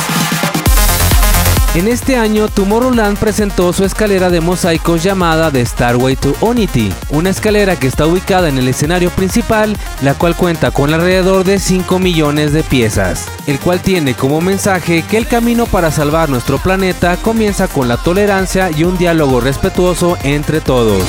En 1.75 1.87
este 1.87 2.17
año, 2.17 2.47
Tomorrowland 2.47 3.19
presentó 3.19 3.71
su 3.73 3.85
escalera 3.85 4.31
de 4.31 4.41
mosaicos 4.41 5.03
llamada 5.03 5.51
The 5.51 5.63
Starway 5.63 6.15
to 6.15 6.35
Unity, 6.41 6.91
una 7.09 7.29
escalera 7.29 7.75
que 7.75 7.85
está 7.85 8.07
ubicada 8.07 8.49
en 8.49 8.57
el 8.57 8.67
escenario 8.67 9.11
principal, 9.11 9.77
la 10.01 10.15
cual 10.15 10.35
cuenta 10.35 10.71
con 10.71 10.91
alrededor 10.91 11.43
de 11.43 11.59
5 11.59 11.99
millones 11.99 12.53
de 12.53 12.63
piezas, 12.63 13.27
el 13.45 13.59
cual 13.59 13.81
tiene 13.81 14.15
como 14.15 14.41
mensaje 14.41 15.03
que 15.03 15.17
el 15.17 15.27
camino 15.27 15.67
para 15.67 15.91
salvar 15.91 16.29
nuestro 16.29 16.57
planeta 16.57 17.17
comienza 17.17 17.67
con 17.67 17.87
la 17.87 17.97
tolerancia 17.97 18.71
y 18.75 18.83
un 18.83 18.97
diálogo 18.97 19.39
respetuoso 19.39 20.17
entre 20.23 20.61
todos. 20.61 21.03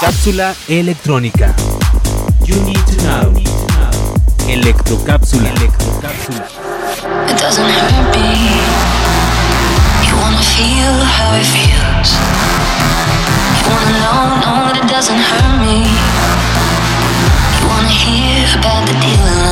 Cápsula 0.00 0.54
electrónica. 0.66 1.54
Electrocápsula. 4.52 5.48
Electrocápsula. 5.56 6.44
It 7.30 7.38
doesn't 7.40 7.70
hurt 7.70 8.06
me. 8.14 8.60
You 10.06 10.14
wanna 10.20 10.44
feel 10.56 10.92
how 11.16 11.32
it 11.40 11.46
feels. 11.56 12.10
You 13.56 13.64
wanna 13.72 13.96
know, 14.04 14.20
know 14.44 14.58
that 14.68 14.76
it 14.84 14.88
doesn't 14.92 15.22
hurt 15.30 15.56
me. 15.64 15.88
You 17.56 17.64
wanna 17.66 17.88
hear 17.88 18.44
about 18.58 18.84
the 18.84 18.94
deal 19.00 19.51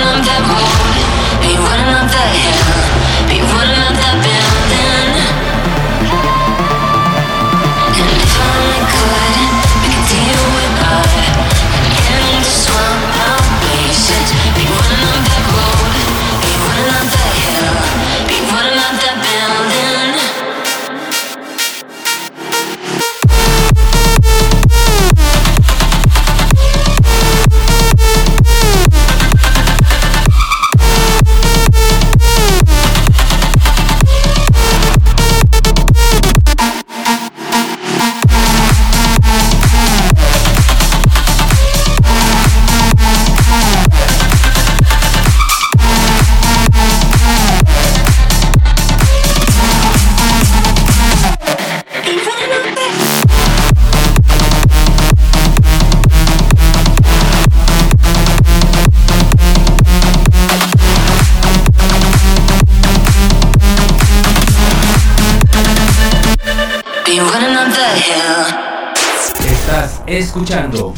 escuchando 70.31 70.93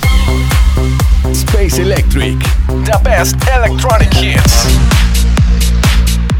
Space 1.31 1.81
Electric. 1.81 2.37
The 2.85 2.99
best 3.03 3.35
electronic 3.47 4.13
hits. 4.13 4.67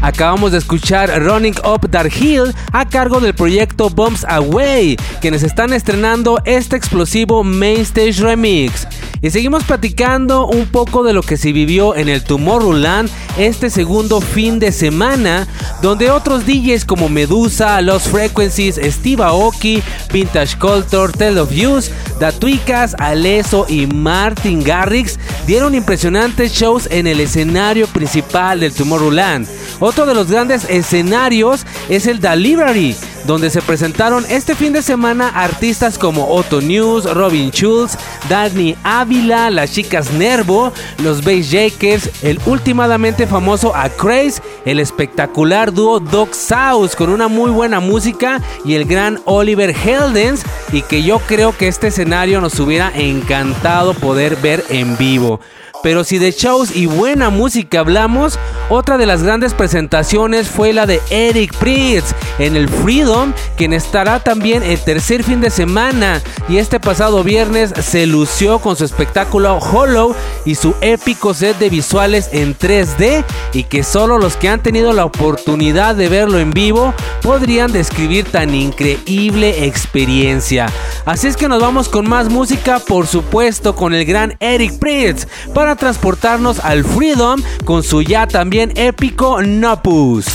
Acabamos 0.00 0.52
de 0.52 0.58
escuchar 0.58 1.10
Running 1.20 1.56
Up 1.64 1.90
That 1.90 2.06
Hill 2.06 2.54
a 2.72 2.88
cargo 2.88 3.18
del 3.18 3.34
proyecto 3.34 3.90
Bombs 3.90 4.24
Away, 4.28 4.96
quienes 5.20 5.42
están 5.42 5.72
estrenando 5.72 6.40
este 6.44 6.76
explosivo 6.76 7.42
Main 7.42 7.80
Stage 7.80 8.22
Remix. 8.22 8.86
Y 9.22 9.30
seguimos 9.30 9.64
platicando 9.64 10.46
un 10.46 10.66
poco 10.66 11.02
de 11.02 11.14
lo 11.14 11.22
que 11.22 11.36
se 11.36 11.50
vivió 11.50 11.96
en 11.96 12.08
el 12.08 12.22
Tomorrowland 12.22 13.10
este 13.36 13.70
segundo 13.70 14.20
fin 14.20 14.58
de 14.58 14.72
semana, 14.72 15.46
donde 15.82 16.10
otros 16.10 16.46
DJs 16.46 16.84
como 16.84 17.08
Medusa, 17.08 17.80
Lost 17.80 18.08
Frequencies, 18.08 18.80
Steve 18.82 19.22
Aoki, 19.22 19.82
Vintage 20.12 20.56
Culture, 20.58 21.12
Tell 21.12 21.38
of 21.38 21.50
Use, 21.50 21.90
Datuicas, 22.20 22.94
Aleso 22.98 23.66
y 23.68 23.86
Martin 23.86 24.62
Garrix 24.62 25.18
dieron 25.46 25.74
impresionantes 25.74 26.52
shows 26.52 26.88
en 26.90 27.06
el 27.06 27.20
escenario 27.20 27.86
principal 27.88 28.60
del 28.60 28.72
Tomorrowland. 28.72 29.46
Otro 29.80 30.06
de 30.06 30.14
los 30.14 30.30
grandes 30.30 30.64
escenarios 30.70 31.66
es 31.88 32.06
el 32.06 32.20
The 32.20 32.36
Library, 32.36 32.96
donde 33.24 33.50
se 33.50 33.62
presentaron 33.62 34.24
este 34.28 34.54
fin 34.54 34.72
de 34.72 34.82
semana 34.82 35.28
artistas 35.28 35.98
como 35.98 36.28
Otto 36.28 36.60
News, 36.60 37.04
Robin 37.12 37.50
Schulz, 37.50 37.96
Dani 38.28 38.76
Ávila, 38.82 39.50
las 39.50 39.72
chicas 39.72 40.12
Nervo, 40.12 40.72
los 41.02 41.24
Bass 41.24 41.50
Jakers, 41.50 42.10
el 42.22 42.38
últimamente 42.46 43.26
famoso 43.26 43.74
A 43.74 43.88
Craze, 43.88 44.42
el 44.64 44.78
espectacular 44.78 45.72
dúo 45.72 46.00
Doc 46.00 46.32
South 46.34 46.94
con 46.96 47.10
una 47.10 47.28
muy 47.28 47.50
buena 47.50 47.80
música 47.80 48.40
y 48.64 48.74
el 48.74 48.84
gran 48.84 49.20
Oliver 49.24 49.74
Heldens 49.74 50.44
y 50.72 50.82
que 50.82 51.02
yo 51.02 51.18
creo 51.20 51.56
que 51.56 51.68
este 51.68 51.88
escenario 51.88 52.40
nos 52.40 52.58
hubiera 52.60 52.92
encantado 52.94 53.94
poder 53.94 54.36
ver 54.36 54.64
en 54.68 54.96
vivo. 54.96 55.40
Pero 55.84 56.02
si 56.02 56.18
de 56.18 56.32
shows 56.32 56.74
y 56.74 56.86
buena 56.86 57.28
música 57.28 57.80
hablamos, 57.80 58.38
otra 58.70 58.96
de 58.96 59.04
las 59.04 59.22
grandes 59.22 59.52
presentaciones 59.52 60.48
fue 60.48 60.72
la 60.72 60.86
de 60.86 61.00
Eric 61.10 61.54
Pritz 61.58 62.14
en 62.38 62.56
el 62.56 62.68
Freedom 62.68 63.34
quien 63.56 63.74
estará 63.74 64.20
también 64.20 64.62
el 64.62 64.80
tercer 64.80 65.22
fin 65.22 65.42
de 65.42 65.50
semana. 65.50 66.22
Y 66.48 66.56
este 66.56 66.80
pasado 66.80 67.22
viernes 67.22 67.72
se 67.82 68.06
lució 68.06 68.58
con 68.58 68.76
su 68.76 68.84
espectáculo 68.84 69.58
Hollow 69.58 70.14
y 70.44 70.54
su 70.54 70.74
épico 70.80 71.34
set 71.34 71.58
de 71.58 71.68
visuales 71.68 72.30
en 72.32 72.56
3D 72.56 73.24
y 73.52 73.64
que 73.64 73.82
solo 73.82 74.18
los 74.18 74.36
que 74.36 74.48
han 74.48 74.62
tenido 74.62 74.92
la 74.94 75.04
oportunidad 75.04 75.94
de 75.94 76.08
verlo 76.08 76.38
en 76.38 76.50
vivo 76.50 76.94
podrían 77.22 77.72
describir 77.72 78.24
tan 78.30 78.54
increíble 78.54 79.66
experiencia. 79.66 80.66
Así 81.04 81.26
es 81.26 81.36
que 81.36 81.48
nos 81.48 81.60
vamos 81.60 81.90
con 81.90 82.08
más 82.08 82.30
música, 82.30 82.78
por 82.78 83.06
supuesto, 83.06 83.76
con 83.76 83.92
el 83.92 84.06
gran 84.06 84.36
Eric 84.40 84.78
Pritz 84.78 85.26
para 85.52 85.73
transportarnos 85.76 86.60
al 86.60 86.84
Freedom 86.84 87.42
con 87.64 87.82
su 87.82 88.02
ya 88.02 88.26
también 88.26 88.72
épico 88.76 89.42
Nopus. 89.42 90.26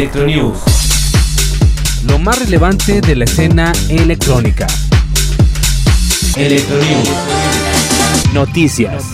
Electronews. 0.00 0.56
Lo 2.06 2.18
más 2.18 2.38
relevante 2.38 3.02
de 3.02 3.16
la 3.16 3.24
escena 3.24 3.70
electrónica. 3.90 4.66
Electronews. 6.36 7.10
Noticias. 8.32 9.04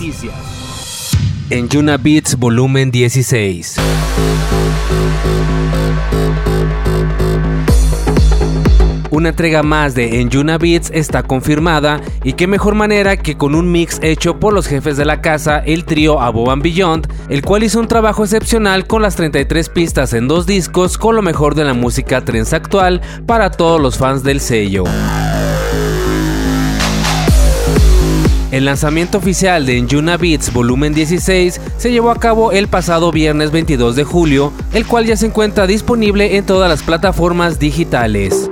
En 1.49 1.67
Yuna 1.67 1.97
Beats 1.97 2.37
volumen 2.37 2.89
16. 2.89 3.75
Una 9.17 9.29
entrega 9.29 9.63
más 9.63 9.95
de 9.95 10.21
Enjuna 10.21 10.59
Beats 10.59 10.91
está 10.93 11.23
confirmada 11.23 12.01
y 12.23 12.33
qué 12.33 12.45
mejor 12.45 12.75
manera 12.75 13.17
que 13.17 13.35
con 13.35 13.55
un 13.55 13.71
mix 13.71 13.97
hecho 14.03 14.39
por 14.39 14.53
los 14.53 14.67
jefes 14.67 14.95
de 14.95 15.05
la 15.05 15.21
casa, 15.21 15.57
el 15.57 15.85
trío 15.85 16.21
Above 16.21 16.51
and 16.51 16.61
Beyond, 16.61 17.07
el 17.27 17.41
cual 17.41 17.63
hizo 17.63 17.79
un 17.79 17.87
trabajo 17.87 18.23
excepcional 18.23 18.85
con 18.85 19.01
las 19.01 19.15
33 19.15 19.69
pistas 19.69 20.13
en 20.13 20.27
dos 20.27 20.45
discos 20.45 20.99
con 20.99 21.15
lo 21.15 21.23
mejor 21.23 21.55
de 21.55 21.63
la 21.63 21.73
música 21.73 22.23
trance 22.23 22.55
actual 22.55 23.01
para 23.25 23.49
todos 23.49 23.81
los 23.81 23.97
fans 23.97 24.21
del 24.21 24.39
sello. 24.39 24.83
El 28.51 28.65
lanzamiento 28.65 29.17
oficial 29.17 29.65
de 29.65 29.79
Enjuna 29.79 30.17
Beats 30.17 30.53
Volumen 30.53 30.93
16 30.93 31.59
se 31.75 31.91
llevó 31.91 32.11
a 32.11 32.19
cabo 32.19 32.51
el 32.51 32.67
pasado 32.67 33.11
viernes 33.11 33.49
22 33.49 33.95
de 33.95 34.03
julio, 34.03 34.53
el 34.73 34.85
cual 34.85 35.07
ya 35.07 35.17
se 35.17 35.25
encuentra 35.25 35.65
disponible 35.65 36.37
en 36.37 36.45
todas 36.45 36.69
las 36.69 36.83
plataformas 36.83 37.57
digitales. 37.57 38.51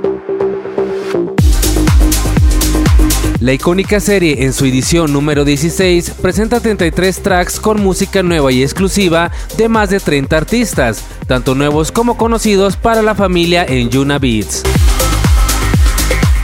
La 3.46 3.54
icónica 3.54 4.00
serie 4.00 4.44
en 4.44 4.54
su 4.54 4.66
edición 4.66 5.14
número 5.14 5.46
16 5.46 6.16
presenta 6.20 6.60
33 6.60 7.22
tracks 7.22 7.60
con 7.60 7.80
música 7.80 8.24
nueva 8.24 8.52
y 8.52 8.64
exclusiva 8.64 9.30
de 9.56 9.70
más 9.70 9.92
de 9.92 10.00
30 10.00 10.36
artistas, 10.36 11.04
tanto 11.28 11.54
nuevos 11.54 11.92
como 11.92 12.18
conocidos 12.18 12.76
para 12.76 13.04
la 13.04 13.14
familia 13.14 13.64
en 13.64 13.92
Yuna 13.92 14.18
Beats. 14.18 14.64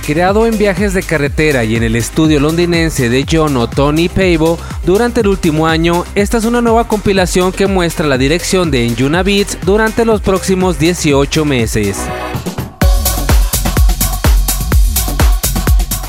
Creado 0.05 0.45
en 0.45 0.59
viajes 0.59 0.93
de 0.93 1.01
carretera 1.01 1.63
y 1.63 1.75
en 1.75 1.81
el 1.81 1.95
estudio 1.95 2.39
londinense 2.39 3.09
de 3.09 3.25
John 3.27 3.57
o 3.57 3.67
Tony 3.67 4.07
Pavo 4.07 4.59
durante 4.85 5.21
el 5.21 5.27
último 5.27 5.65
año, 5.65 6.05
esta 6.13 6.37
es 6.37 6.45
una 6.45 6.61
nueva 6.61 6.87
compilación 6.87 7.51
que 7.51 7.65
muestra 7.65 8.05
la 8.05 8.19
dirección 8.19 8.69
de 8.69 8.85
Enjuna 8.85 9.23
Beats 9.23 9.57
durante 9.65 10.05
los 10.05 10.21
próximos 10.21 10.77
18 10.77 11.45
meses. 11.45 11.97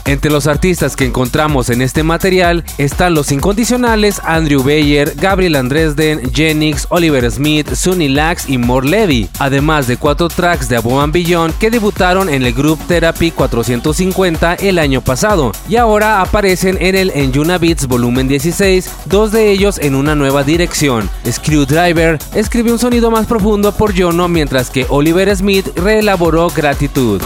Entre 0.05 0.31
los 0.31 0.47
artistas 0.47 0.97
que 0.97 1.05
encontramos 1.05 1.71
en 1.71 1.81
este 1.81 2.03
material 2.03 2.65
están 2.77 3.15
los 3.15 3.31
incondicionales 3.31 4.21
Andrew 4.25 4.63
Bayer, 4.63 5.15
Gabriel 5.17 5.57
Andresden, 5.57 6.33
Jennings, 6.33 6.87
Oliver 6.91 7.31
Smith, 7.31 7.73
Sunny 7.75 8.09
Lax 8.09 8.49
y 8.49 8.59
More 8.59 8.89
Levy, 8.89 9.29
además 9.39 9.87
de 9.87 9.97
cuatro 9.97 10.29
tracks 10.29 10.69
de 10.69 10.77
Above 10.77 11.05
and 11.05 11.13
Beyond 11.13 11.59
que 11.59 11.71
debutaron 11.71 12.29
en 12.29 12.43
el 12.43 12.53
Group 12.53 12.81
Therapy 12.89 13.31
450 13.31 14.55
el 14.55 14.79
año 14.79 15.03
pasado 15.03 15.53
y 15.69 15.77
ahora 15.77 16.21
aparecen 16.21 16.79
en 16.81 16.97
el 16.97 17.11
Enjuna 17.11 17.59
Beats 17.59 17.87
volumen 17.87 18.27
16, 18.27 18.91
dos 19.07 19.31
de 19.31 19.51
ellos 19.51 19.79
en 19.79 19.95
una 19.95 20.15
nueva 20.15 20.43
dirección. 20.43 21.09
Screwdriver 21.31 22.19
escribió 22.35 22.73
un 22.73 22.79
sonido 22.79 23.11
más 23.11 23.27
profundo 23.27 23.73
por 23.73 23.97
Jono 23.97 24.27
mientras 24.29 24.71
que 24.71 24.87
Oliver 24.89 25.35
Smith 25.37 25.69
reelaboró 25.77 26.49
Gratitud. 26.51 27.23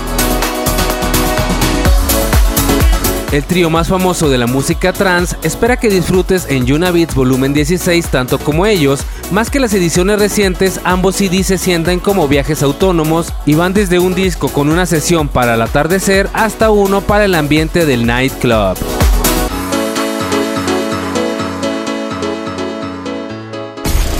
El 3.36 3.44
trío 3.44 3.68
más 3.68 3.88
famoso 3.88 4.30
de 4.30 4.38
la 4.38 4.46
música 4.46 4.94
trance 4.94 5.36
espera 5.42 5.76
que 5.76 5.90
disfrutes 5.90 6.46
en 6.48 6.64
Yuna 6.64 6.90
Beats 6.90 7.14
volumen 7.14 7.52
16 7.52 8.06
tanto 8.06 8.38
como 8.38 8.64
ellos, 8.64 9.00
más 9.30 9.50
que 9.50 9.60
las 9.60 9.74
ediciones 9.74 10.18
recientes, 10.18 10.80
ambos 10.84 11.16
CDs 11.16 11.48
se 11.48 11.58
sienten 11.58 12.00
como 12.00 12.28
viajes 12.28 12.62
autónomos 12.62 13.34
y 13.44 13.54
van 13.54 13.74
desde 13.74 13.98
un 13.98 14.14
disco 14.14 14.48
con 14.48 14.70
una 14.70 14.86
sesión 14.86 15.28
para 15.28 15.52
el 15.52 15.60
atardecer 15.60 16.30
hasta 16.32 16.70
uno 16.70 17.02
para 17.02 17.26
el 17.26 17.34
ambiente 17.34 17.84
del 17.84 18.06
nightclub. 18.06 18.78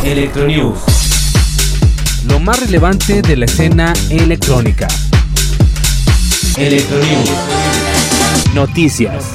Electronews. 0.05 0.81
Lo 2.29 2.39
más 2.39 2.61
relevante 2.61 3.23
de 3.23 3.37
la 3.37 3.47
escena 3.47 3.95
electrónica. 4.11 4.89
Electronews. 6.59 7.86
Noticias. 8.57 9.35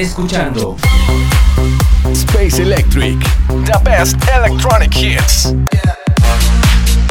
Escuchando 0.00 0.76
Space 2.12 2.60
Electric. 2.60 3.16
The 3.64 3.78
best 3.84 4.16
electronic 4.34 4.94
hits. 4.96 5.54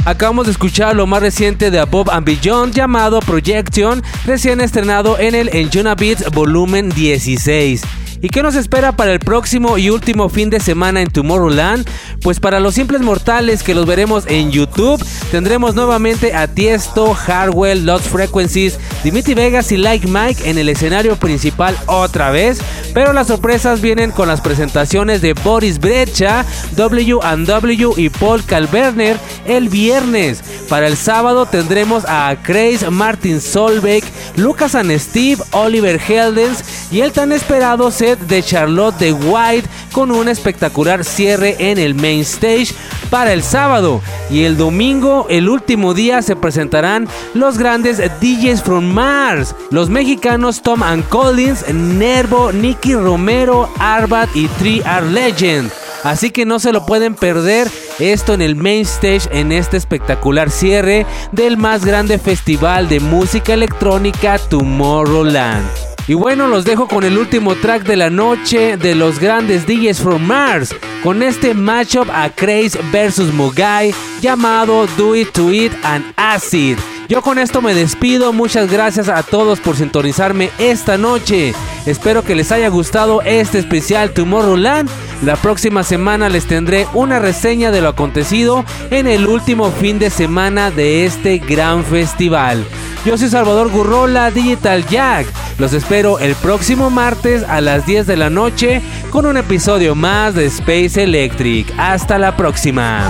Acabamos 0.05 0.47
de 0.47 0.51
escuchar 0.51 0.95
lo 0.95 1.07
más 1.07 1.21
reciente 1.21 1.71
de 1.71 1.79
Above 1.79 2.09
and 2.11 2.25
Beyond 2.25 2.73
llamado 2.73 3.21
Projection, 3.21 4.03
recién 4.25 4.59
estrenado 4.59 5.17
en 5.17 5.33
el 5.33 5.49
Enjuna 5.55 5.95
Beats 5.95 6.29
volumen 6.31 6.89
16. 6.89 7.83
¿Y 8.23 8.29
qué 8.29 8.41
nos 8.41 8.55
espera 8.55 8.93
para 8.93 9.11
el 9.11 9.19
próximo 9.19 9.77
y 9.77 9.89
último 9.89 10.29
fin 10.29 10.49
de 10.49 10.61
semana 10.61 11.01
en 11.01 11.09
Tomorrowland? 11.09 11.85
Pues 12.21 12.39
para 12.39 12.61
los 12.61 12.73
simples 12.73 13.01
mortales 13.01 13.63
que 13.63 13.75
los 13.75 13.85
veremos 13.85 14.23
en 14.27 14.49
YouTube, 14.49 15.03
tendremos 15.29 15.75
nuevamente 15.75 16.33
a 16.33 16.47
Tiesto, 16.47 17.13
Hardwell, 17.13 17.85
Lost 17.85 18.05
Frequencies, 18.05 18.79
Dimitri 19.03 19.33
Vegas 19.33 19.73
y 19.73 19.77
Like 19.77 20.07
Mike 20.07 20.49
en 20.49 20.57
el 20.57 20.69
escenario 20.69 21.17
principal 21.17 21.77
otra 21.85 22.31
vez. 22.31 22.61
Pero 22.93 23.11
las 23.11 23.27
sorpresas 23.27 23.81
vienen 23.81 24.11
con 24.11 24.29
las 24.29 24.39
presentaciones 24.39 25.21
de 25.21 25.33
Boris 25.33 25.77
Brecha, 25.77 26.45
W&W 26.77 27.89
y 27.97 28.07
Paul 28.07 28.45
Calverner 28.45 29.17
el 29.45 29.67
viernes. 29.67 30.41
Para 30.69 30.87
el 30.87 30.95
sábado 30.95 31.45
tendremos 31.45 32.05
a 32.05 32.33
Grace, 32.35 32.89
Martin 32.89 33.41
Solveig, 33.41 34.05
Lucas 34.37 34.75
and 34.75 34.97
Steve, 34.97 35.43
Oliver 35.51 35.99
Heldens 36.07 36.63
y 36.89 37.01
el 37.01 37.11
tan 37.11 37.33
esperado 37.33 37.91
de 38.19 38.43
Charlotte 38.43 38.97
de 38.97 39.13
White 39.13 39.67
con 39.91 40.11
un 40.11 40.27
espectacular 40.27 41.03
cierre 41.03 41.55
en 41.59 41.77
el 41.77 41.95
main 41.95 42.21
stage 42.21 42.73
para 43.09 43.33
el 43.33 43.43
sábado. 43.43 44.01
Y 44.29 44.43
el 44.43 44.57
domingo, 44.57 45.27
el 45.29 45.49
último 45.49 45.93
día, 45.93 46.21
se 46.21 46.35
presentarán 46.35 47.07
los 47.33 47.57
grandes 47.57 47.97
DJs 47.97 48.63
from 48.63 48.85
Mars, 48.85 49.55
los 49.69 49.89
mexicanos 49.89 50.61
Tom 50.61 50.83
and 50.83 51.07
Collins, 51.09 51.71
Nervo, 51.73 52.51
Nicky 52.51 52.95
Romero, 52.95 53.69
Arbat 53.79 54.35
y 54.35 54.47
3R 54.47 55.09
Legend. 55.11 55.71
Así 56.03 56.31
que 56.31 56.45
no 56.45 56.59
se 56.59 56.73
lo 56.73 56.85
pueden 56.85 57.15
perder 57.15 57.71
Esto 57.99 58.33
en 58.33 58.41
el 58.41 58.55
main 58.55 58.81
stage 58.81 59.29
en 59.31 59.51
este 59.51 59.77
espectacular 59.77 60.49
cierre 60.49 61.05
del 61.31 61.57
más 61.57 61.85
grande 61.85 62.17
festival 62.17 62.89
de 62.89 62.99
música 62.99 63.53
electrónica 63.53 64.37
Tomorrowland. 64.37 65.92
Y 66.07 66.15
bueno, 66.15 66.47
los 66.47 66.65
dejo 66.65 66.87
con 66.87 67.05
el 67.05 67.17
último 67.17 67.55
track 67.55 67.83
de 67.83 67.95
la 67.95 68.09
noche 68.09 68.75
de 68.75 68.93
los 68.93 69.19
grandes 69.19 69.65
DJs 69.65 70.01
from 70.01 70.21
Mars, 70.21 70.75
con 71.01 71.23
este 71.23 71.53
matchup 71.53 72.09
a 72.11 72.29
Craze 72.29 72.77
vs 72.91 73.33
Mugai 73.33 73.95
llamado 74.21 74.85
Do 74.97 75.15
It 75.15 75.31
To 75.31 75.51
It 75.53 75.71
and 75.83 76.03
Acid. 76.17 76.77
Yo 77.07 77.21
con 77.21 77.37
esto 77.37 77.61
me 77.61 77.73
despido, 77.73 78.33
muchas 78.33 78.69
gracias 78.69 79.07
a 79.07 79.23
todos 79.23 79.59
por 79.59 79.77
sintonizarme 79.77 80.49
esta 80.57 80.97
noche. 80.97 81.53
Espero 81.85 82.23
que 82.23 82.35
les 82.35 82.51
haya 82.51 82.67
gustado 82.69 83.21
este 83.21 83.59
especial 83.59 84.11
Tomorrowland. 84.11 84.89
La 85.25 85.37
próxima 85.37 85.83
semana 85.83 86.27
les 86.27 86.45
tendré 86.47 86.85
una 86.93 87.17
reseña 87.17 87.71
de 87.71 87.79
lo 87.79 87.89
acontecido 87.89 88.65
en 88.91 89.07
el 89.07 89.25
último 89.25 89.71
fin 89.71 89.97
de 89.97 90.09
semana 90.09 90.69
de 90.69 91.05
este 91.05 91.37
gran 91.37 91.85
festival. 91.85 92.65
Yo 93.05 93.17
soy 93.17 93.29
Salvador 93.29 93.69
Gurrola, 93.69 94.31
Digital 94.31 94.85
Jack. 94.85 95.27
Los 95.59 95.71
espero 95.71 96.19
el 96.19 96.35
próximo 96.35 96.89
martes 96.89 97.43
a 97.43 97.61
las 97.61 97.85
10 97.85 98.05
de 98.05 98.17
la 98.17 98.29
noche 98.29 98.81
con 99.11 99.25
un 99.25 99.37
episodio 99.37 99.95
más 99.95 100.35
de 100.35 100.47
Space 100.47 101.01
Electric. 101.01 101.73
Hasta 101.77 102.17
la 102.17 102.35
próxima. 102.35 103.09